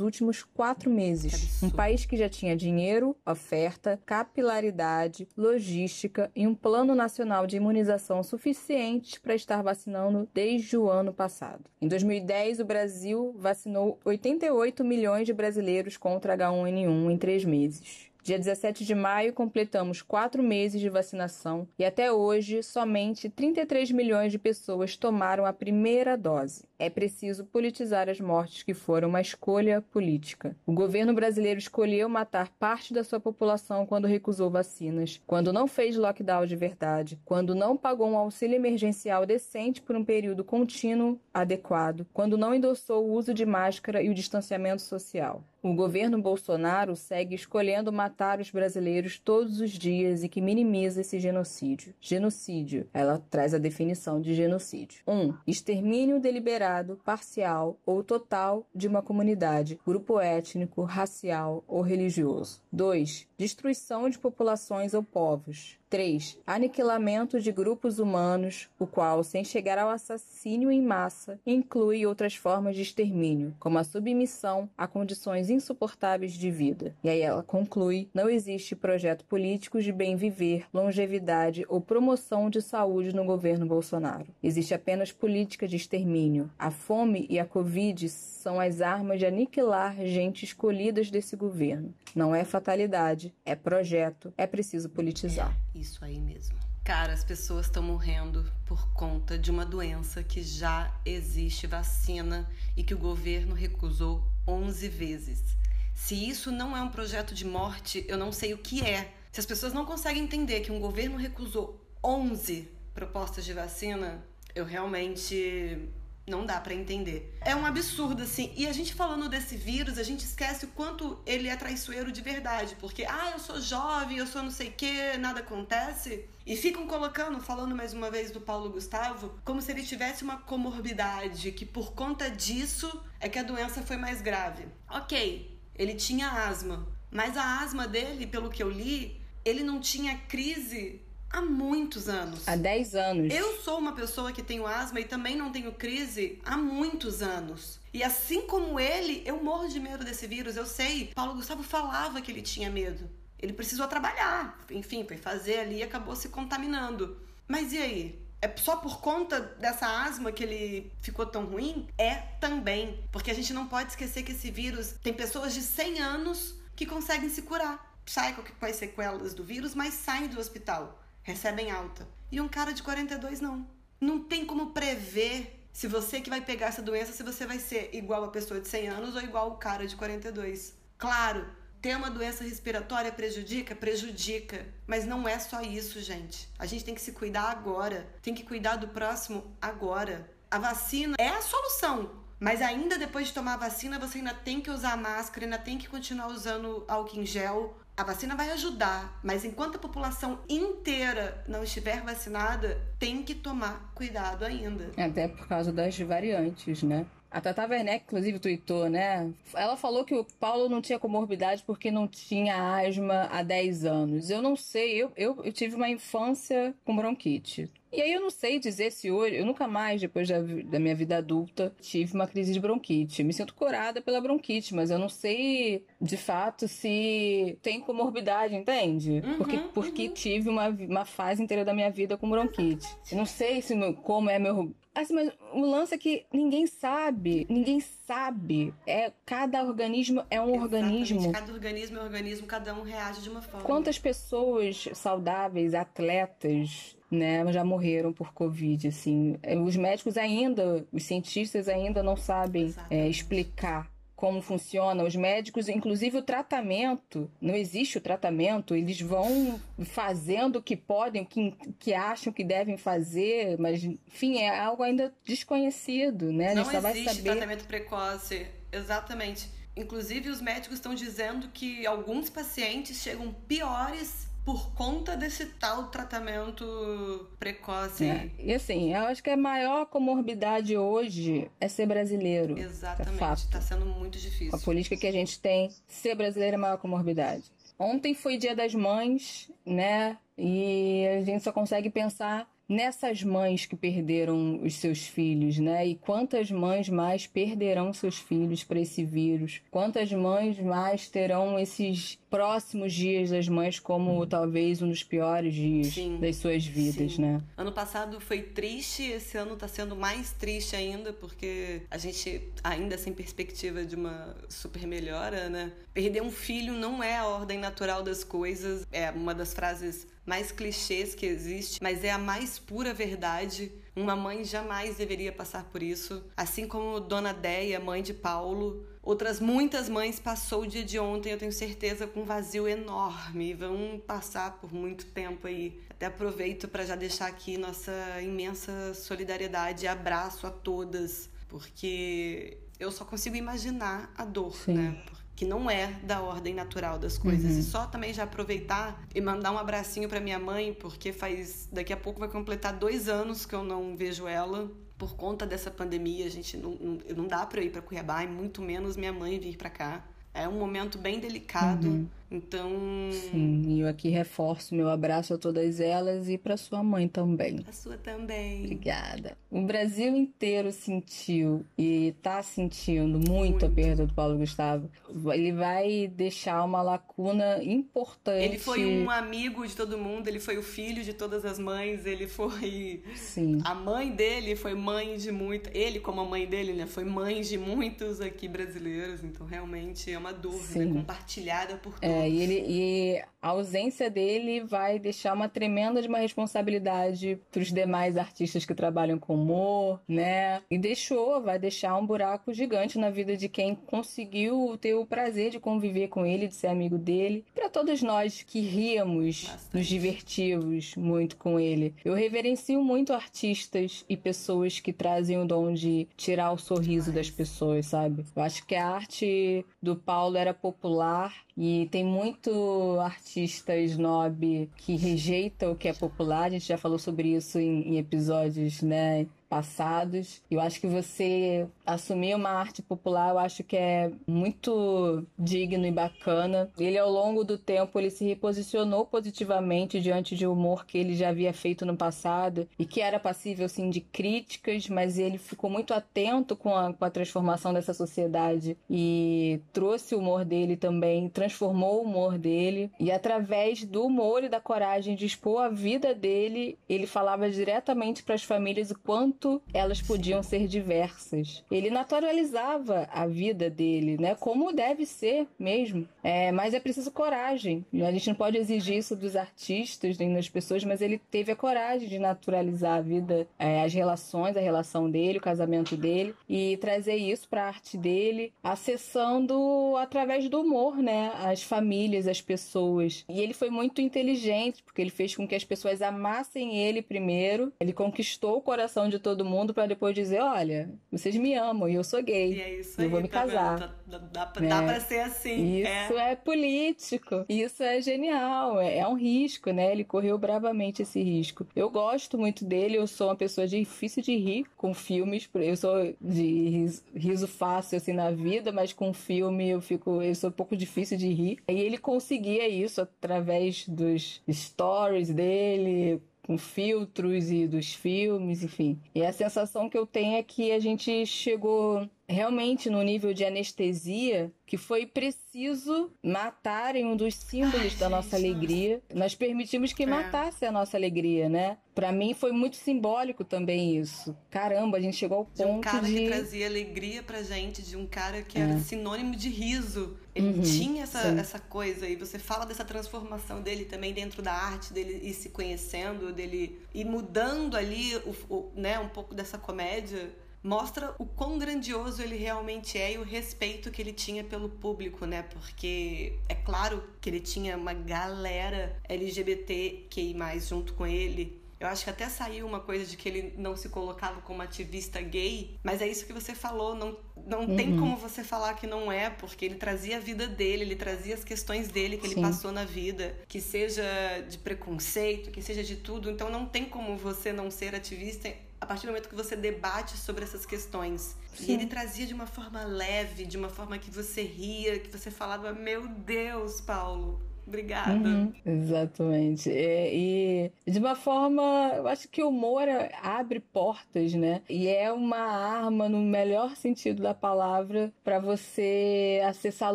últimos 0.00 0.42
quatro 0.42 0.90
meses. 0.90 1.62
Um 1.62 1.68
país 1.68 2.06
que 2.06 2.16
já 2.16 2.30
tinha 2.30 2.56
dinheiro, 2.56 3.14
oferta, 3.26 4.00
capilaridade, 4.06 5.28
logística 5.36 6.30
e 6.34 6.46
um 6.46 6.54
plano 6.54 6.94
nacional 6.94 7.46
de 7.46 7.58
imunização 7.58 8.22
suficiente 8.22 9.20
para 9.20 9.34
estar 9.34 9.62
vacinando 9.62 10.26
desde 10.32 10.78
o 10.78 10.88
ano 10.88 11.12
passado. 11.12 11.66
Em 11.78 11.88
2010, 11.88 12.60
o 12.60 12.64
Brasil 12.64 13.34
vacinou 13.36 14.00
88 14.02 14.82
milhões 14.82 15.09
milhões 15.10 15.26
de 15.26 15.32
brasileiros 15.32 15.96
contra 15.96 16.36
H1N1 16.36 17.10
em 17.10 17.18
três 17.18 17.44
meses. 17.44 18.09
Dia 18.22 18.38
17 18.38 18.84
de 18.84 18.94
maio, 18.94 19.32
completamos 19.32 20.02
quatro 20.02 20.42
meses 20.42 20.80
de 20.80 20.90
vacinação 20.90 21.66
e 21.78 21.84
até 21.84 22.12
hoje 22.12 22.62
somente 22.62 23.30
33 23.30 23.90
milhões 23.92 24.30
de 24.30 24.38
pessoas 24.38 24.94
tomaram 24.94 25.46
a 25.46 25.52
primeira 25.52 26.16
dose. 26.16 26.64
É 26.78 26.90
preciso 26.90 27.46
politizar 27.46 28.08
as 28.10 28.20
mortes 28.20 28.62
que 28.62 28.74
foram 28.74 29.08
uma 29.08 29.20
escolha 29.22 29.80
política. 29.80 30.54
O 30.66 30.72
governo 30.72 31.14
brasileiro 31.14 31.58
escolheu 31.58 32.08
matar 32.08 32.50
parte 32.58 32.92
da 32.92 33.02
sua 33.02 33.18
população 33.18 33.86
quando 33.86 34.06
recusou 34.06 34.50
vacinas, 34.50 35.20
quando 35.26 35.52
não 35.52 35.66
fez 35.66 35.96
lockdown 35.96 36.44
de 36.44 36.56
verdade, 36.56 37.18
quando 37.24 37.54
não 37.54 37.76
pagou 37.76 38.08
um 38.08 38.18
auxílio 38.18 38.56
emergencial 38.56 39.24
decente 39.24 39.80
por 39.80 39.96
um 39.96 40.04
período 40.04 40.44
contínuo 40.44 41.18
adequado, 41.32 42.06
quando 42.12 42.36
não 42.36 42.54
endossou 42.54 43.06
o 43.06 43.12
uso 43.12 43.32
de 43.32 43.46
máscara 43.46 44.02
e 44.02 44.10
o 44.10 44.14
distanciamento 44.14 44.82
social. 44.82 45.42
O 45.62 45.74
governo 45.74 46.20
Bolsonaro 46.20 46.96
segue 46.96 47.34
escolhendo 47.34 47.92
matar 47.92 48.40
os 48.40 48.50
brasileiros 48.50 49.18
todos 49.18 49.60
os 49.60 49.70
dias 49.70 50.24
e 50.24 50.28
que 50.28 50.40
minimiza 50.40 51.02
esse 51.02 51.20
genocídio. 51.20 51.92
Genocídio, 52.00 52.88
ela 52.94 53.22
traz 53.30 53.52
a 53.52 53.58
definição 53.58 54.22
de 54.22 54.34
genocídio. 54.34 55.02
1. 55.06 55.12
Um, 55.12 55.34
extermínio 55.46 56.18
deliberado, 56.18 56.98
parcial 57.04 57.78
ou 57.84 58.02
total 58.02 58.66
de 58.74 58.88
uma 58.88 59.02
comunidade, 59.02 59.78
grupo 59.86 60.18
étnico, 60.18 60.82
racial 60.82 61.62
ou 61.68 61.82
religioso. 61.82 62.62
2. 62.72 63.28
Destruição 63.40 64.10
de 64.10 64.18
populações 64.18 64.92
ou 64.92 65.02
povos. 65.02 65.80
3. 65.88 66.38
Aniquilamento 66.46 67.40
de 67.40 67.50
grupos 67.50 67.98
humanos, 67.98 68.68
o 68.78 68.86
qual, 68.86 69.24
sem 69.24 69.42
chegar 69.42 69.76
ao 69.76 69.90
assassínio 69.90 70.70
em 70.70 70.80
massa, 70.80 71.40
inclui 71.44 72.06
outras 72.06 72.36
formas 72.36 72.76
de 72.76 72.82
extermínio, 72.82 73.56
como 73.58 73.76
a 73.76 73.82
submissão 73.82 74.70
a 74.78 74.86
condições 74.86 75.50
insuportáveis 75.50 76.32
de 76.34 76.48
vida. 76.48 76.94
E 77.02 77.08
aí 77.08 77.20
ela 77.20 77.42
conclui: 77.42 78.08
não 78.14 78.28
existe 78.28 78.76
projeto 78.76 79.24
político 79.24 79.82
de 79.82 79.90
bem 79.90 80.14
viver, 80.14 80.66
longevidade 80.72 81.64
ou 81.68 81.80
promoção 81.80 82.48
de 82.48 82.62
saúde 82.62 83.12
no 83.12 83.24
governo 83.24 83.66
Bolsonaro. 83.66 84.26
Existe 84.40 84.74
apenas 84.74 85.10
política 85.10 85.66
de 85.66 85.76
extermínio. 85.76 86.48
A 86.56 86.70
fome 86.70 87.26
e 87.28 87.38
a 87.38 87.44
Covid 87.44 88.08
são 88.10 88.60
as 88.60 88.80
armas 88.80 89.18
de 89.18 89.26
aniquilar 89.26 89.96
gente 90.06 90.44
escolhidas 90.44 91.10
desse 91.10 91.34
governo. 91.34 91.92
Não 92.14 92.34
é 92.34 92.44
fatalidade, 92.44 93.29
é 93.44 93.54
projeto, 93.54 94.32
é 94.36 94.46
preciso 94.46 94.88
politizar. 94.88 95.54
É 95.74 95.78
isso 95.78 96.04
aí 96.04 96.18
mesmo. 96.18 96.58
Cara, 96.84 97.12
as 97.12 97.22
pessoas 97.22 97.66
estão 97.66 97.82
morrendo 97.82 98.50
por 98.64 98.92
conta 98.92 99.38
de 99.38 99.50
uma 99.50 99.64
doença 99.64 100.22
que 100.22 100.42
já 100.42 100.92
existe 101.04 101.66
vacina 101.66 102.50
e 102.76 102.82
que 102.82 102.94
o 102.94 102.98
governo 102.98 103.54
recusou 103.54 104.26
11 104.48 104.88
vezes. 104.88 105.56
Se 105.94 106.14
isso 106.14 106.50
não 106.50 106.76
é 106.76 106.82
um 106.82 106.88
projeto 106.88 107.34
de 107.34 107.44
morte, 107.44 108.04
eu 108.08 108.16
não 108.16 108.32
sei 108.32 108.54
o 108.54 108.58
que 108.58 108.82
é. 108.82 109.12
Se 109.30 109.38
as 109.38 109.46
pessoas 109.46 109.72
não 109.72 109.84
conseguem 109.84 110.22
entender 110.22 110.60
que 110.60 110.72
um 110.72 110.80
governo 110.80 111.16
recusou 111.16 111.80
11 112.02 112.68
propostas 112.94 113.44
de 113.44 113.52
vacina, 113.52 114.24
eu 114.54 114.64
realmente 114.64 115.88
não 116.30 116.46
dá 116.46 116.60
para 116.60 116.72
entender. 116.72 117.36
É 117.40 117.54
um 117.54 117.66
absurdo, 117.66 118.22
assim. 118.22 118.52
E 118.56 118.66
a 118.66 118.72
gente 118.72 118.94
falando 118.94 119.28
desse 119.28 119.56
vírus, 119.56 119.98
a 119.98 120.02
gente 120.02 120.24
esquece 120.24 120.64
o 120.64 120.68
quanto 120.68 121.18
ele 121.26 121.48
é 121.48 121.56
traiçoeiro 121.56 122.12
de 122.12 122.22
verdade. 122.22 122.76
Porque, 122.80 123.04
ah, 123.04 123.32
eu 123.32 123.38
sou 123.38 123.60
jovem, 123.60 124.18
eu 124.18 124.26
sou 124.26 124.42
não 124.42 124.50
sei 124.50 124.68
o 124.68 124.72
que, 124.72 125.18
nada 125.18 125.40
acontece. 125.40 126.24
E 126.46 126.56
ficam 126.56 126.86
colocando, 126.86 127.40
falando 127.40 127.76
mais 127.76 127.92
uma 127.92 128.10
vez 128.10 128.30
do 128.30 128.40
Paulo 128.40 128.70
Gustavo, 128.70 129.34
como 129.44 129.60
se 129.60 129.70
ele 129.72 129.82
tivesse 129.82 130.22
uma 130.22 130.38
comorbidade, 130.38 131.52
que 131.52 131.66
por 131.66 131.92
conta 131.92 132.30
disso 132.30 132.88
é 133.18 133.28
que 133.28 133.38
a 133.38 133.42
doença 133.42 133.82
foi 133.82 133.96
mais 133.96 134.22
grave. 134.22 134.66
Ok, 134.88 135.58
ele 135.74 135.94
tinha 135.94 136.28
asma. 136.28 136.88
Mas 137.10 137.36
a 137.36 137.60
asma 137.60 137.86
dele, 137.88 138.26
pelo 138.26 138.50
que 138.50 138.62
eu 138.62 138.70
li, 138.70 139.20
ele 139.44 139.62
não 139.62 139.80
tinha 139.80 140.16
crise 140.16 141.02
há 141.30 141.40
muitos 141.40 142.08
anos. 142.08 142.46
Há 142.46 142.56
10 142.56 142.94
anos. 142.94 143.32
Eu 143.32 143.60
sou 143.62 143.78
uma 143.78 143.92
pessoa 143.92 144.32
que 144.32 144.42
tenho 144.42 144.66
asma 144.66 145.00
e 145.00 145.04
também 145.04 145.36
não 145.36 145.52
tenho 145.52 145.72
crise 145.72 146.40
há 146.44 146.56
muitos 146.56 147.22
anos. 147.22 147.78
E 147.94 148.02
assim 148.02 148.42
como 148.42 148.78
ele, 148.78 149.22
eu 149.24 149.42
morro 149.42 149.68
de 149.68 149.78
medo 149.78 150.04
desse 150.04 150.26
vírus. 150.26 150.56
Eu 150.56 150.66
sei, 150.66 151.12
Paulo 151.14 151.34
Gustavo 151.34 151.62
falava 151.62 152.20
que 152.20 152.30
ele 152.30 152.42
tinha 152.42 152.68
medo. 152.68 153.08
Ele 153.38 153.52
precisou 153.52 153.86
trabalhar, 153.88 154.58
enfim, 154.70 155.04
foi 155.06 155.16
fazer 155.16 155.60
ali 155.60 155.76
e 155.76 155.82
acabou 155.82 156.14
se 156.14 156.28
contaminando. 156.28 157.18
Mas 157.48 157.72
e 157.72 157.78
aí? 157.78 158.30
É 158.42 158.54
só 158.56 158.76
por 158.76 159.00
conta 159.00 159.40
dessa 159.40 159.86
asma 159.86 160.32
que 160.32 160.42
ele 160.42 160.92
ficou 161.02 161.26
tão 161.26 161.44
ruim? 161.44 161.86
É 161.98 162.14
também. 162.40 163.02
Porque 163.12 163.30
a 163.30 163.34
gente 163.34 163.52
não 163.52 163.66
pode 163.66 163.90
esquecer 163.90 164.22
que 164.22 164.32
esse 164.32 164.50
vírus 164.50 164.94
tem 165.02 165.12
pessoas 165.12 165.52
de 165.52 165.60
100 165.60 166.00
anos 166.00 166.54
que 166.74 166.86
conseguem 166.86 167.28
se 167.28 167.42
curar. 167.42 167.86
Sai 168.06 168.34
com 168.34 168.66
as 168.66 168.76
sequelas 168.76 169.34
do 169.34 169.44
vírus, 169.44 169.74
mas 169.74 169.94
saem 169.94 170.28
do 170.28 170.40
hospital 170.40 171.00
recebem 171.22 171.70
alta. 171.70 172.06
E 172.30 172.40
um 172.40 172.48
cara 172.48 172.72
de 172.72 172.82
42 172.82 173.40
não. 173.40 173.66
Não 174.00 174.22
tem 174.22 174.46
como 174.46 174.70
prever 174.70 175.60
se 175.72 175.86
você 175.86 176.20
que 176.20 176.30
vai 176.30 176.40
pegar 176.40 176.66
essa 176.66 176.82
doença, 176.82 177.12
se 177.12 177.22
você 177.22 177.46
vai 177.46 177.58
ser 177.58 177.90
igual 177.92 178.24
a 178.24 178.28
pessoa 178.28 178.60
de 178.60 178.68
100 178.68 178.88
anos 178.88 179.14
ou 179.14 179.22
igual 179.22 179.50
o 179.50 179.56
cara 179.56 179.86
de 179.86 179.96
42. 179.96 180.74
Claro, 180.98 181.46
ter 181.80 181.96
uma 181.96 182.10
doença 182.10 182.44
respiratória 182.44 183.10
prejudica? 183.10 183.74
Prejudica. 183.74 184.66
Mas 184.86 185.06
não 185.06 185.26
é 185.26 185.38
só 185.38 185.62
isso, 185.62 186.00
gente. 186.00 186.48
A 186.58 186.66
gente 186.66 186.84
tem 186.84 186.94
que 186.94 187.00
se 187.00 187.12
cuidar 187.12 187.50
agora. 187.50 188.06
Tem 188.20 188.34
que 188.34 188.42
cuidar 188.42 188.76
do 188.76 188.88
próximo 188.88 189.56
agora. 189.60 190.30
A 190.50 190.58
vacina 190.58 191.14
é 191.18 191.28
a 191.28 191.40
solução. 191.40 192.10
Mas 192.38 192.62
ainda 192.62 192.98
depois 192.98 193.28
de 193.28 193.34
tomar 193.34 193.54
a 193.54 193.58
vacina, 193.58 193.98
você 193.98 194.18
ainda 194.18 194.32
tem 194.32 194.62
que 194.62 194.70
usar 194.70 194.96
máscara, 194.96 195.44
ainda 195.44 195.58
tem 195.58 195.76
que 195.76 195.88
continuar 195.88 196.28
usando 196.28 196.84
álcool 196.88 197.20
em 197.20 197.26
gel, 197.26 197.76
a 197.96 198.02
vacina 198.02 198.34
vai 198.34 198.50
ajudar, 198.52 199.20
mas 199.22 199.44
enquanto 199.44 199.76
a 199.76 199.78
população 199.78 200.40
inteira 200.48 201.44
não 201.46 201.62
estiver 201.62 202.02
vacinada, 202.02 202.80
tem 202.98 203.22
que 203.22 203.34
tomar 203.34 203.92
cuidado 203.94 204.44
ainda. 204.44 204.90
Até 204.96 205.28
por 205.28 205.46
causa 205.46 205.72
das 205.72 205.98
variantes, 205.98 206.82
né? 206.82 207.06
A 207.30 207.40
Tata 207.40 207.64
Werneck, 207.64 208.06
inclusive, 208.06 208.40
tweetou, 208.40 208.88
né? 208.88 209.32
Ela 209.54 209.76
falou 209.76 210.04
que 210.04 210.14
o 210.14 210.24
Paulo 210.40 210.68
não 210.68 210.82
tinha 210.82 210.98
comorbidade 210.98 211.62
porque 211.64 211.88
não 211.88 212.08
tinha 212.08 212.80
asma 212.80 213.28
há 213.30 213.42
10 213.42 213.84
anos. 213.84 214.30
Eu 214.30 214.42
não 214.42 214.56
sei, 214.56 215.00
eu, 215.00 215.12
eu, 215.16 215.44
eu 215.44 215.52
tive 215.52 215.76
uma 215.76 215.88
infância 215.88 216.74
com 216.84 216.96
bronquite. 216.96 217.70
E 217.92 218.00
aí 218.00 218.12
eu 218.12 218.20
não 218.20 218.30
sei 218.30 218.58
dizer 218.58 218.92
se 218.92 219.10
hoje, 219.10 219.36
eu 219.36 219.44
nunca 219.44 219.66
mais, 219.66 220.00
depois 220.00 220.28
da, 220.28 220.40
da, 220.40 220.78
minha 220.78 220.94
vida 220.94 221.16
adulta, 221.16 221.74
tive 221.80 222.14
uma 222.14 222.26
crise 222.26 222.52
de 222.52 222.60
bronquite. 222.60 223.24
Me 223.24 223.32
sinto 223.32 223.54
curada 223.54 224.00
pela 224.00 224.20
bronquite, 224.20 224.74
mas 224.74 224.90
eu 224.90 224.98
não 224.98 225.08
sei 225.08 225.84
de 226.00 226.16
fato 226.16 226.68
se 226.68 227.58
tem 227.62 227.80
comorbidade, 227.80 228.54
entende? 228.54 229.22
Uhum, 229.24 229.36
porque 229.36 229.58
porque 229.74 230.08
uhum. 230.08 230.14
tive 230.14 230.48
uma, 230.48 230.68
uma 230.68 231.04
fase 231.04 231.42
inteira 231.42 231.64
da 231.64 231.74
minha 231.74 231.90
vida 231.90 232.16
com 232.16 232.30
bronquite. 232.30 232.86
Eu 233.10 233.18
não 233.18 233.26
sei 233.26 233.60
se 233.60 233.74
como 234.02 234.30
é 234.30 234.38
meu 234.38 234.72
Assim, 234.92 235.14
mas 235.14 235.32
o 235.52 235.64
lance 235.64 235.94
é 235.94 235.98
que 235.98 236.26
ninguém 236.32 236.66
sabe, 236.66 237.46
ninguém 237.48 237.78
sabe. 237.80 238.74
É, 238.84 239.12
cada 239.24 239.62
organismo 239.62 240.24
é 240.28 240.40
um 240.40 240.56
Exatamente. 240.56 240.64
organismo. 240.64 241.32
Cada 241.32 241.52
organismo 241.52 241.96
é 241.96 242.00
um 242.00 242.04
organismo, 242.04 242.46
cada 242.46 242.74
um 242.74 242.82
reage 242.82 243.22
de 243.22 243.30
uma 243.30 243.40
forma. 243.40 243.64
Quantas 243.64 243.98
pessoas 244.00 244.88
saudáveis, 244.92 245.74
atletas, 245.74 246.96
né, 247.10 247.50
já 247.52 247.64
morreram 247.64 248.12
por 248.12 248.32
Covid, 248.32 248.88
assim. 248.88 249.36
Os 249.64 249.76
médicos 249.76 250.16
ainda, 250.16 250.86
os 250.92 251.02
cientistas 251.02 251.68
ainda 251.68 252.02
não 252.02 252.16
sabem 252.16 252.74
é, 252.88 253.08
explicar 253.08 253.90
como 254.20 254.42
funciona, 254.42 255.02
os 255.02 255.16
médicos, 255.16 255.66
inclusive 255.66 256.18
o 256.18 256.22
tratamento, 256.22 257.30
não 257.40 257.54
existe 257.54 257.96
o 257.96 258.00
tratamento, 258.02 258.76
eles 258.76 259.00
vão 259.00 259.58
fazendo 259.82 260.56
o 260.56 260.62
que 260.62 260.76
podem, 260.76 261.22
o 261.22 261.26
que, 261.26 261.54
que 261.78 261.94
acham 261.94 262.30
que 262.30 262.44
devem 262.44 262.76
fazer, 262.76 263.58
mas 263.58 263.82
enfim, 263.82 264.36
é 264.36 264.60
algo 264.60 264.82
ainda 264.82 265.10
desconhecido, 265.24 266.30
né? 266.30 266.54
não 266.54 266.70
existe 266.70 267.22
tratamento 267.22 267.64
precoce, 267.64 268.46
exatamente. 268.70 269.48
Inclusive 269.74 270.28
os 270.28 270.42
médicos 270.42 270.74
estão 270.74 270.94
dizendo 270.94 271.48
que 271.48 271.86
alguns 271.86 272.28
pacientes 272.28 272.98
chegam 272.98 273.32
piores 273.48 274.28
por 274.50 274.72
conta 274.74 275.16
desse 275.16 275.46
tal 275.46 275.90
tratamento 275.90 277.28
precoce. 277.38 278.04
É. 278.04 278.30
E 278.36 278.52
assim, 278.52 278.92
eu 278.92 279.04
acho 279.04 279.22
que 279.22 279.30
a 279.30 279.36
maior 279.36 279.86
comorbidade 279.86 280.76
hoje 280.76 281.48
é 281.60 281.68
ser 281.68 281.86
brasileiro. 281.86 282.58
É 282.58 282.62
Exatamente, 282.62 283.44
está 283.44 283.58
é 283.58 283.60
sendo 283.60 283.86
muito 283.86 284.18
difícil. 284.18 284.52
A 284.52 284.58
política 284.58 284.96
que 284.96 285.06
a 285.06 285.12
gente 285.12 285.38
tem, 285.38 285.70
ser 285.86 286.16
brasileiro 286.16 286.54
é 286.54 286.58
a 286.58 286.60
maior 286.60 286.78
comorbidade. 286.78 287.44
Ontem 287.78 288.12
foi 288.12 288.36
dia 288.36 288.56
das 288.56 288.74
mães, 288.74 289.48
né? 289.64 290.18
E 290.36 291.06
a 291.06 291.24
gente 291.24 291.44
só 291.44 291.52
consegue 291.52 291.88
pensar 291.88 292.50
nessas 292.70 293.24
mães 293.24 293.66
que 293.66 293.74
perderam 293.74 294.62
os 294.62 294.74
seus 294.74 295.04
filhos, 295.04 295.58
né? 295.58 295.84
E 295.88 295.96
quantas 295.96 296.52
mães 296.52 296.88
mais 296.88 297.26
perderão 297.26 297.92
seus 297.92 298.16
filhos 298.16 298.62
para 298.62 298.78
esse 298.78 299.04
vírus? 299.04 299.60
Quantas 299.72 300.12
mães 300.12 300.56
mais 300.60 301.08
terão 301.08 301.58
esses 301.58 302.16
próximos 302.30 302.92
dias 302.92 303.30
das 303.30 303.48
mães 303.48 303.80
como 303.80 304.24
talvez 304.24 304.80
um 304.80 304.88
dos 304.88 305.02
piores 305.02 305.52
dias 305.52 305.88
sim, 305.88 306.18
das 306.20 306.36
suas 306.36 306.64
vidas, 306.64 307.14
sim. 307.14 307.22
né? 307.22 307.42
Ano 307.56 307.72
passado 307.72 308.20
foi 308.20 308.40
triste, 308.40 309.02
esse 309.02 309.36
ano 309.36 309.56
tá 309.56 309.66
sendo 309.66 309.96
mais 309.96 310.30
triste 310.32 310.76
ainda 310.76 311.12
porque 311.12 311.82
a 311.90 311.98
gente 311.98 312.52
ainda 312.62 312.96
sem 312.96 313.12
perspectiva 313.12 313.84
de 313.84 313.96
uma 313.96 314.36
super 314.48 314.86
melhora, 314.86 315.50
né? 315.50 315.72
Perder 315.92 316.22
um 316.22 316.30
filho 316.30 316.74
não 316.74 317.02
é 317.02 317.16
a 317.16 317.26
ordem 317.26 317.58
natural 317.58 318.04
das 318.04 318.22
coisas, 318.22 318.86
é 318.92 319.10
uma 319.10 319.34
das 319.34 319.52
frases 319.52 320.06
mais 320.24 320.52
clichês 320.52 321.12
que 321.12 321.26
existe, 321.26 321.80
mas 321.82 322.04
é 322.04 322.12
a 322.12 322.18
mais 322.18 322.59
pura 322.60 322.94
verdade. 322.94 323.72
Uma 323.96 324.14
mãe 324.14 324.44
jamais 324.44 324.96
deveria 324.96 325.32
passar 325.32 325.64
por 325.64 325.82
isso. 325.82 326.22
Assim 326.36 326.68
como 326.68 327.00
Dona 327.00 327.32
Deia, 327.32 327.80
mãe 327.80 328.02
de 328.02 328.14
Paulo, 328.14 328.86
outras 329.02 329.40
muitas 329.40 329.88
mães 329.88 330.20
passou 330.20 330.62
o 330.62 330.66
dia 330.66 330.84
de 330.84 330.98
ontem, 330.98 331.32
eu 331.32 331.38
tenho 331.38 331.52
certeza, 331.52 332.06
com 332.06 332.20
um 332.20 332.24
vazio 332.24 332.68
enorme. 332.68 333.54
Vão 333.54 334.00
passar 334.06 334.58
por 334.60 334.72
muito 334.72 335.06
tempo 335.06 335.46
aí. 335.46 335.80
Até 335.90 336.06
aproveito 336.06 336.68
para 336.68 336.84
já 336.84 336.94
deixar 336.94 337.26
aqui 337.26 337.58
nossa 337.58 337.92
imensa 338.22 338.94
solidariedade 338.94 339.84
e 339.84 339.88
abraço 339.88 340.46
a 340.46 340.50
todas, 340.50 341.28
porque 341.48 342.58
eu 342.78 342.90
só 342.90 343.04
consigo 343.04 343.36
imaginar 343.36 344.12
a 344.16 344.24
dor, 344.24 344.54
Sim. 344.54 344.74
né? 344.74 345.02
Que 345.40 345.46
não 345.46 345.70
é 345.70 345.86
da 346.02 346.20
ordem 346.20 346.52
natural 346.52 346.98
das 346.98 347.16
coisas. 347.16 347.52
Uhum. 347.52 347.60
E 347.60 347.62
só 347.62 347.86
também 347.86 348.12
já 348.12 348.24
aproveitar 348.24 349.02
e 349.14 349.22
mandar 349.22 349.50
um 349.52 349.56
abracinho 349.56 350.06
para 350.06 350.20
minha 350.20 350.38
mãe, 350.38 350.74
porque 350.74 351.14
faz 351.14 351.66
daqui 351.72 351.94
a 351.94 351.96
pouco 351.96 352.20
vai 352.20 352.28
completar 352.28 352.74
dois 352.74 353.08
anos 353.08 353.46
que 353.46 353.54
eu 353.54 353.64
não 353.64 353.96
vejo 353.96 354.28
ela 354.28 354.70
por 354.98 355.16
conta 355.16 355.46
dessa 355.46 355.70
pandemia. 355.70 356.26
A 356.26 356.28
gente 356.28 356.58
não, 356.58 356.72
não, 356.72 356.98
não 357.16 357.26
dá 357.26 357.46
para 357.46 357.62
eu 357.62 357.64
ir 357.64 357.70
para 357.70 357.80
Cuiabá 357.80 358.22
e 358.22 358.26
muito 358.26 358.60
menos 358.60 358.98
minha 358.98 359.14
mãe 359.14 359.40
vir 359.40 359.56
para 359.56 359.70
cá. 359.70 360.04
É 360.34 360.46
um 360.46 360.58
momento 360.58 360.98
bem 360.98 361.18
delicado. 361.18 361.88
Uhum. 361.88 362.06
Então. 362.30 362.70
Sim, 363.10 363.82
eu 363.82 363.88
aqui 363.88 364.08
reforço 364.08 364.74
meu 364.74 364.88
abraço 364.88 365.34
a 365.34 365.38
todas 365.38 365.80
elas 365.80 366.28
e 366.28 366.38
para 366.38 366.56
sua 366.56 366.82
mãe 366.82 367.08
também. 367.08 367.64
A 367.68 367.72
sua 367.72 367.96
também. 367.96 368.64
Obrigada. 368.64 369.36
O 369.50 369.62
Brasil 369.62 370.14
inteiro 370.14 370.72
sentiu 370.72 371.64
e 371.76 372.14
tá 372.22 372.40
sentindo 372.42 373.18
muito, 373.18 373.30
muito, 373.30 373.66
a 373.66 373.70
perda 373.70 374.06
do 374.06 374.14
Paulo 374.14 374.38
Gustavo. 374.38 374.88
Ele 375.32 375.52
vai 375.52 376.06
deixar 376.08 376.62
uma 376.64 376.82
lacuna 376.82 377.62
importante. 377.62 378.44
Ele 378.44 378.58
foi 378.58 378.86
um 378.86 379.10
amigo 379.10 379.66
de 379.66 379.74
todo 379.74 379.98
mundo, 379.98 380.28
ele 380.28 380.38
foi 380.38 380.56
o 380.56 380.62
filho 380.62 381.02
de 381.02 381.12
todas 381.12 381.44
as 381.44 381.58
mães, 381.58 382.06
ele 382.06 382.26
foi. 382.26 383.02
Sim. 383.16 383.60
A 383.64 383.74
mãe 383.74 384.10
dele 384.10 384.54
foi 384.54 384.74
mãe 384.74 385.16
de 385.16 385.32
muito. 385.32 385.70
Ele, 385.72 385.98
como 386.00 386.20
a 386.20 386.24
mãe 386.24 386.46
dele, 386.46 386.72
né? 386.72 386.86
Foi 386.86 387.04
mãe 387.04 387.40
de 387.40 387.58
muitos 387.58 388.20
aqui 388.20 388.46
brasileiros. 388.46 389.24
Então, 389.24 389.46
realmente 389.46 390.10
é 390.10 390.18
uma 390.18 390.32
dúvida 390.32 390.84
Sim. 390.84 390.94
compartilhada 390.94 391.76
por 391.76 391.98
todos. 391.98 392.08
É, 392.08 392.19
e, 392.28 392.42
ele, 392.42 392.64
e 392.66 393.22
a 393.42 393.48
ausência 393.48 394.10
dele 394.10 394.60
vai 394.60 394.98
deixar 394.98 395.32
uma 395.32 395.48
tremenda 395.48 396.02
de 396.02 396.08
uma 396.08 396.18
responsabilidade 396.18 397.40
para 397.50 397.62
os 397.62 397.72
demais 397.72 398.16
artistas 398.16 398.64
que 398.66 398.74
trabalham 398.74 399.18
com 399.18 399.34
humor, 399.34 400.00
né? 400.06 400.62
E 400.70 400.78
deixou, 400.78 401.40
vai 401.40 401.58
deixar 401.58 401.96
um 401.96 402.06
buraco 402.06 402.52
gigante 402.52 402.98
na 402.98 403.10
vida 403.10 403.36
de 403.36 403.48
quem 403.48 403.74
conseguiu 403.74 404.76
ter 404.78 404.94
o 404.94 405.06
prazer 405.06 405.50
de 405.50 405.58
conviver 405.58 406.08
com 406.08 406.26
ele, 406.26 406.48
de 406.48 406.54
ser 406.54 406.66
amigo 406.66 406.98
dele. 406.98 407.44
Para 407.54 407.70
todos 407.70 408.02
nós 408.02 408.42
que 408.42 408.60
ríamos, 408.60 409.44
Bastante. 409.44 409.76
nos 409.76 409.86
divertimos 409.86 410.96
muito 410.96 411.36
com 411.36 411.58
ele. 411.58 411.94
Eu 412.04 412.14
reverencio 412.14 412.82
muito 412.82 413.12
artistas 413.12 414.04
e 414.08 414.16
pessoas 414.16 414.80
que 414.80 414.92
trazem 414.92 415.38
o 415.38 415.46
dom 415.46 415.72
de 415.72 416.06
tirar 416.16 416.52
o 416.52 416.58
sorriso 416.58 417.10
das 417.12 417.30
pessoas, 417.30 417.86
sabe? 417.86 418.24
Eu 418.36 418.42
acho 418.42 418.66
que 418.66 418.74
a 418.74 418.88
arte 418.88 419.64
do 419.82 419.96
Paulo 419.96 420.36
era 420.36 420.52
popular 420.52 421.34
e 421.62 421.86
tem 421.90 422.02
muito 422.02 422.98
artista 423.00 423.76
snob 423.76 424.66
que 424.76 424.96
rejeita 424.96 425.70
o 425.70 425.76
que 425.76 425.88
é 425.88 425.92
popular. 425.92 426.44
A 426.44 426.48
gente 426.48 426.66
já 426.66 426.78
falou 426.78 426.98
sobre 426.98 427.34
isso 427.34 427.58
em, 427.58 427.82
em 427.82 427.98
episódios, 427.98 428.80
né? 428.80 429.26
passados. 429.46 430.40
Eu 430.48 430.60
acho 430.60 430.80
que 430.80 430.86
você 430.86 431.66
assumir 431.94 432.34
uma 432.34 432.50
arte 432.50 432.82
popular, 432.82 433.30
eu 433.30 433.38
acho 433.38 433.64
que 433.64 433.76
é 433.76 434.10
muito 434.26 435.26
digno 435.38 435.86
e 435.86 435.90
bacana. 435.90 436.70
Ele 436.78 436.98
ao 436.98 437.10
longo 437.10 437.44
do 437.44 437.58
tempo 437.58 437.98
ele 437.98 438.10
se 438.10 438.24
reposicionou 438.24 439.04
positivamente 439.04 440.00
diante 440.00 440.36
de 440.36 440.46
humor 440.46 440.84
que 440.86 440.98
ele 440.98 441.14
já 441.14 441.30
havia 441.30 441.52
feito 441.52 441.84
no 441.86 441.96
passado 441.96 442.68
e 442.78 442.84
que 442.84 443.00
era 443.00 443.18
passível 443.18 443.68
sim 443.68 443.90
de 443.90 444.00
críticas, 444.00 444.88
mas 444.88 445.18
ele 445.18 445.38
ficou 445.38 445.70
muito 445.70 445.92
atento 445.94 446.56
com 446.56 446.74
a, 446.74 446.92
com 446.92 447.04
a 447.04 447.10
transformação 447.10 447.72
dessa 447.72 447.94
sociedade 447.94 448.76
e 448.88 449.60
trouxe 449.72 450.14
o 450.14 450.18
humor 450.18 450.44
dele 450.44 450.76
também, 450.76 451.28
transformou 451.28 451.98
o 451.98 452.02
humor 452.02 452.38
dele 452.38 452.90
e 452.98 453.10
através 453.10 453.84
do 453.84 454.04
humor 454.04 454.44
e 454.44 454.48
da 454.48 454.60
coragem 454.60 455.14
de 455.14 455.26
expor 455.26 455.64
a 455.64 455.68
vida 455.68 456.14
dele, 456.14 456.78
ele 456.88 457.06
falava 457.06 457.50
diretamente 457.50 458.22
para 458.22 458.34
as 458.34 458.42
famílias 458.42 458.90
o 458.90 458.98
quanto 458.98 459.62
elas 459.72 460.02
podiam 460.02 460.42
ser 460.42 460.66
diversas. 460.66 461.64
Ele 461.70 461.79
naturalizava 461.88 463.08
a 463.12 463.26
vida 463.26 463.70
dele, 463.70 464.18
né? 464.18 464.34
Como 464.34 464.72
deve 464.72 465.06
ser 465.06 465.46
mesmo. 465.58 466.06
É, 466.22 466.50
mas 466.52 466.74
é 466.74 466.80
preciso 466.80 467.10
coragem. 467.10 467.84
A 467.94 468.12
gente 468.12 468.28
não 468.28 468.34
pode 468.34 468.58
exigir 468.58 468.96
isso 468.96 469.16
dos 469.16 469.36
artistas 469.36 470.18
nem 470.18 470.34
das 470.34 470.48
pessoas, 470.48 470.84
mas 470.84 471.00
ele 471.00 471.18
teve 471.30 471.52
a 471.52 471.56
coragem 471.56 472.08
de 472.08 472.18
naturalizar 472.18 472.98
a 472.98 473.00
vida, 473.00 473.46
é, 473.58 473.82
as 473.82 473.94
relações, 473.94 474.56
a 474.56 474.60
relação 474.60 475.10
dele, 475.10 475.38
o 475.38 475.42
casamento 475.42 475.96
dele 475.96 476.34
e 476.48 476.76
trazer 476.78 477.16
isso 477.16 477.48
para 477.48 477.64
a 477.64 477.66
arte 477.68 477.96
dele, 477.96 478.52
acessando 478.62 479.96
através 479.96 480.48
do 480.48 480.60
humor, 480.60 480.96
né? 480.96 481.32
As 481.36 481.62
famílias, 481.62 482.26
as 482.26 482.40
pessoas. 482.40 483.24
E 483.28 483.40
ele 483.40 483.54
foi 483.54 483.70
muito 483.70 484.00
inteligente 484.00 484.82
porque 484.82 485.00
ele 485.00 485.10
fez 485.10 485.36
com 485.36 485.46
que 485.46 485.54
as 485.54 485.64
pessoas 485.64 486.02
amassem 486.02 486.76
ele 486.76 487.00
primeiro. 487.00 487.72
Ele 487.80 487.92
conquistou 487.92 488.56
o 488.56 488.62
coração 488.62 489.08
de 489.08 489.18
todo 489.18 489.44
mundo 489.44 489.72
para 489.72 489.86
depois 489.86 490.14
dizer: 490.14 490.40
olha, 490.40 490.90
vocês 491.10 491.36
me 491.36 491.54
amam 491.54 491.69
e 491.88 491.94
eu 491.94 492.04
sou 492.04 492.22
gay. 492.22 492.54
E 492.54 492.60
é 492.60 492.80
isso 492.80 493.00
eu 493.00 493.04
aí, 493.04 493.10
vou 493.10 493.20
me 493.20 493.28
tá 493.28 493.40
casar. 493.40 493.78
Dá, 494.06 494.18
dá, 494.18 494.44
dá, 494.44 494.82
é. 494.82 494.86
pra 494.86 495.00
ser 495.00 495.20
assim. 495.20 495.80
Isso 495.80 496.18
é. 496.18 496.32
é. 496.32 496.36
político. 496.36 497.44
Isso 497.48 497.82
é 497.82 498.00
genial. 498.00 498.80
É, 498.80 498.98
é, 498.98 499.08
um 499.08 499.14
risco, 499.14 499.70
né? 499.70 499.92
Ele 499.92 500.04
correu 500.04 500.36
bravamente 500.38 501.02
esse 501.02 501.22
risco. 501.22 501.66
Eu 501.74 501.90
gosto 501.90 502.36
muito 502.36 502.64
dele. 502.64 502.96
Eu 502.96 503.06
sou 503.06 503.28
uma 503.28 503.36
pessoa 503.36 503.66
difícil 503.66 504.22
de 504.22 504.36
rir 504.36 504.66
com 504.76 504.92
filmes. 504.92 505.48
Eu 505.54 505.76
sou 505.76 506.14
de 506.20 506.68
riso, 506.68 507.02
riso 507.14 507.48
fácil 507.48 507.96
assim 507.96 508.12
na 508.12 508.30
vida, 508.30 508.72
mas 508.72 508.92
com 508.92 509.12
filme 509.12 509.68
eu 509.68 509.80
fico. 509.80 510.22
Eu 510.22 510.34
sou 510.34 510.50
um 510.50 510.52
pouco 510.52 510.76
difícil 510.76 511.16
de 511.16 511.28
rir. 511.28 511.58
E 511.68 511.72
ele 511.72 511.98
conseguia 511.98 512.68
isso 512.68 513.00
através 513.00 513.88
dos 513.88 514.42
stories 514.50 515.30
dele, 515.30 516.20
com 516.42 516.56
filtros 516.58 517.50
e 517.50 517.66
dos 517.66 517.94
filmes, 517.94 518.62
enfim. 518.62 518.98
E 519.14 519.24
a 519.24 519.32
sensação 519.32 519.88
que 519.88 519.96
eu 519.96 520.06
tenho 520.06 520.36
é 520.36 520.42
que 520.42 520.72
a 520.72 520.78
gente 520.78 521.24
chegou 521.26 522.08
realmente 522.30 522.88
no 522.88 523.02
nível 523.02 523.34
de 523.34 523.44
anestesia 523.44 524.52
que 524.64 524.76
foi 524.76 525.04
preciso 525.04 526.12
matarem 526.22 527.04
um 527.04 527.16
dos 527.16 527.34
símbolos 527.34 527.74
Ai, 527.74 527.82
da 527.82 527.88
gente, 527.88 528.08
nossa 528.08 528.36
alegria. 528.36 529.02
Nossa. 529.08 529.18
Nós 529.18 529.34
permitimos 529.34 529.92
que 529.92 530.04
é. 530.04 530.06
matasse 530.06 530.64
a 530.64 530.70
nossa 530.70 530.96
alegria, 530.96 531.48
né? 531.48 531.78
Para 531.92 532.12
mim 532.12 532.32
foi 532.32 532.52
muito 532.52 532.76
simbólico 532.76 533.44
também 533.44 533.98
isso. 533.98 534.36
Caramba, 534.48 534.98
a 534.98 535.00
gente 535.00 535.16
chegou 535.16 535.38
ao 535.38 535.44
ponto 535.44 535.56
de 535.56 535.64
um 535.64 535.80
cara 535.80 536.06
de... 536.06 536.14
que 536.14 536.26
trazia 536.28 536.66
alegria 536.66 537.22
pra 537.22 537.42
gente, 537.42 537.82
de 537.82 537.96
um 537.96 538.06
cara 538.06 538.42
que 538.42 538.58
é. 538.58 538.62
era 538.62 538.78
sinônimo 538.78 539.34
de 539.34 539.48
riso. 539.48 540.16
Ele 540.32 540.58
uhum, 540.58 540.62
tinha 540.62 541.02
essa, 541.02 541.18
essa 541.18 541.58
coisa 541.58 542.08
e 542.08 542.14
você 542.14 542.38
fala 542.38 542.64
dessa 542.64 542.84
transformação 542.84 543.60
dele 543.60 543.84
também 543.84 544.14
dentro 544.14 544.40
da 544.40 544.52
arte 544.52 544.92
dele 544.92 545.20
e 545.24 545.34
se 545.34 545.48
conhecendo, 545.48 546.32
dele 546.32 546.80
e 546.94 547.04
mudando 547.04 547.76
ali 547.76 548.14
o, 548.18 548.36
o, 548.48 548.72
né, 548.76 549.00
um 549.00 549.08
pouco 549.08 549.34
dessa 549.34 549.58
comédia 549.58 550.30
mostra 550.62 551.14
o 551.18 551.24
quão 551.24 551.58
grandioso 551.58 552.22
ele 552.22 552.36
realmente 552.36 552.98
é 552.98 553.12
e 553.12 553.18
o 553.18 553.22
respeito 553.22 553.90
que 553.90 554.00
ele 554.00 554.12
tinha 554.12 554.44
pelo 554.44 554.68
público, 554.68 555.24
né? 555.24 555.42
Porque 555.42 556.38
é 556.48 556.54
claro 556.54 557.02
que 557.20 557.30
ele 557.30 557.40
tinha 557.40 557.76
uma 557.76 557.94
galera 557.94 558.96
LGBTQI+, 559.08 560.34
junto 560.60 560.92
com 560.94 561.06
ele, 561.06 561.60
eu 561.80 561.88
acho 561.88 562.04
que 562.04 562.10
até 562.10 562.28
saiu 562.28 562.66
uma 562.66 562.78
coisa 562.78 563.06
de 563.06 563.16
que 563.16 563.26
ele 563.26 563.54
não 563.56 563.74
se 563.74 563.88
colocava 563.88 564.42
como 564.42 564.60
ativista 564.60 565.18
gay, 565.22 565.78
mas 565.82 566.02
é 566.02 566.06
isso 566.06 566.26
que 566.26 566.32
você 566.32 566.54
falou, 566.54 566.94
não, 566.94 567.16
não 567.46 567.60
uhum. 567.60 567.74
tem 567.74 567.98
como 567.98 568.18
você 568.18 568.44
falar 568.44 568.74
que 568.74 568.86
não 568.86 569.10
é, 569.10 569.30
porque 569.30 569.64
ele 569.64 569.76
trazia 569.76 570.18
a 570.18 570.20
vida 570.20 570.46
dele, 570.46 570.82
ele 570.82 570.94
trazia 570.94 571.34
as 571.34 571.42
questões 571.42 571.88
dele 571.88 572.18
que 572.18 572.28
Sim. 572.28 572.34
ele 572.34 572.42
passou 572.42 572.70
na 572.70 572.84
vida, 572.84 573.34
que 573.48 573.62
seja 573.62 574.04
de 574.46 574.58
preconceito, 574.58 575.50
que 575.50 575.62
seja 575.62 575.82
de 575.82 575.96
tudo, 575.96 576.30
então 576.30 576.50
não 576.50 576.66
tem 576.66 576.84
como 576.84 577.16
você 577.16 577.50
não 577.50 577.70
ser 577.70 577.94
ativista 577.94 578.52
a 578.80 578.86
partir 578.86 579.06
do 579.06 579.12
momento 579.12 579.28
que 579.28 579.34
você 579.34 579.54
debate 579.54 580.16
sobre 580.16 580.42
essas 580.42 580.64
questões. 580.64 581.36
Sim. 581.54 581.72
E 581.72 581.74
ele 581.74 581.86
trazia 581.86 582.26
de 582.26 582.32
uma 582.32 582.46
forma 582.46 582.82
leve, 582.84 583.44
de 583.44 583.56
uma 583.56 583.68
forma 583.68 583.98
que 583.98 584.10
você 584.10 584.42
ria, 584.42 584.98
que 584.98 585.10
você 585.10 585.30
falava: 585.30 585.72
Meu 585.72 586.08
Deus, 586.08 586.80
Paulo, 586.80 587.40
Obrigada. 587.66 588.12
Uhum, 588.12 588.52
exatamente. 588.64 589.70
É, 589.70 590.14
e 590.14 590.72
de 590.86 590.98
uma 590.98 591.14
forma, 591.14 591.92
eu 591.96 592.08
acho 592.08 592.28
que 592.28 592.42
o 592.42 592.48
humor 592.48 592.82
abre 593.22 593.60
portas, 593.60 594.34
né? 594.34 594.62
E 594.68 594.88
é 594.88 595.12
uma 595.12 595.38
arma, 595.38 596.08
no 596.08 596.18
melhor 596.18 596.76
sentido 596.76 597.22
da 597.22 597.32
palavra, 597.34 598.12
para 598.24 598.38
você 598.38 599.40
acessar 599.46 599.94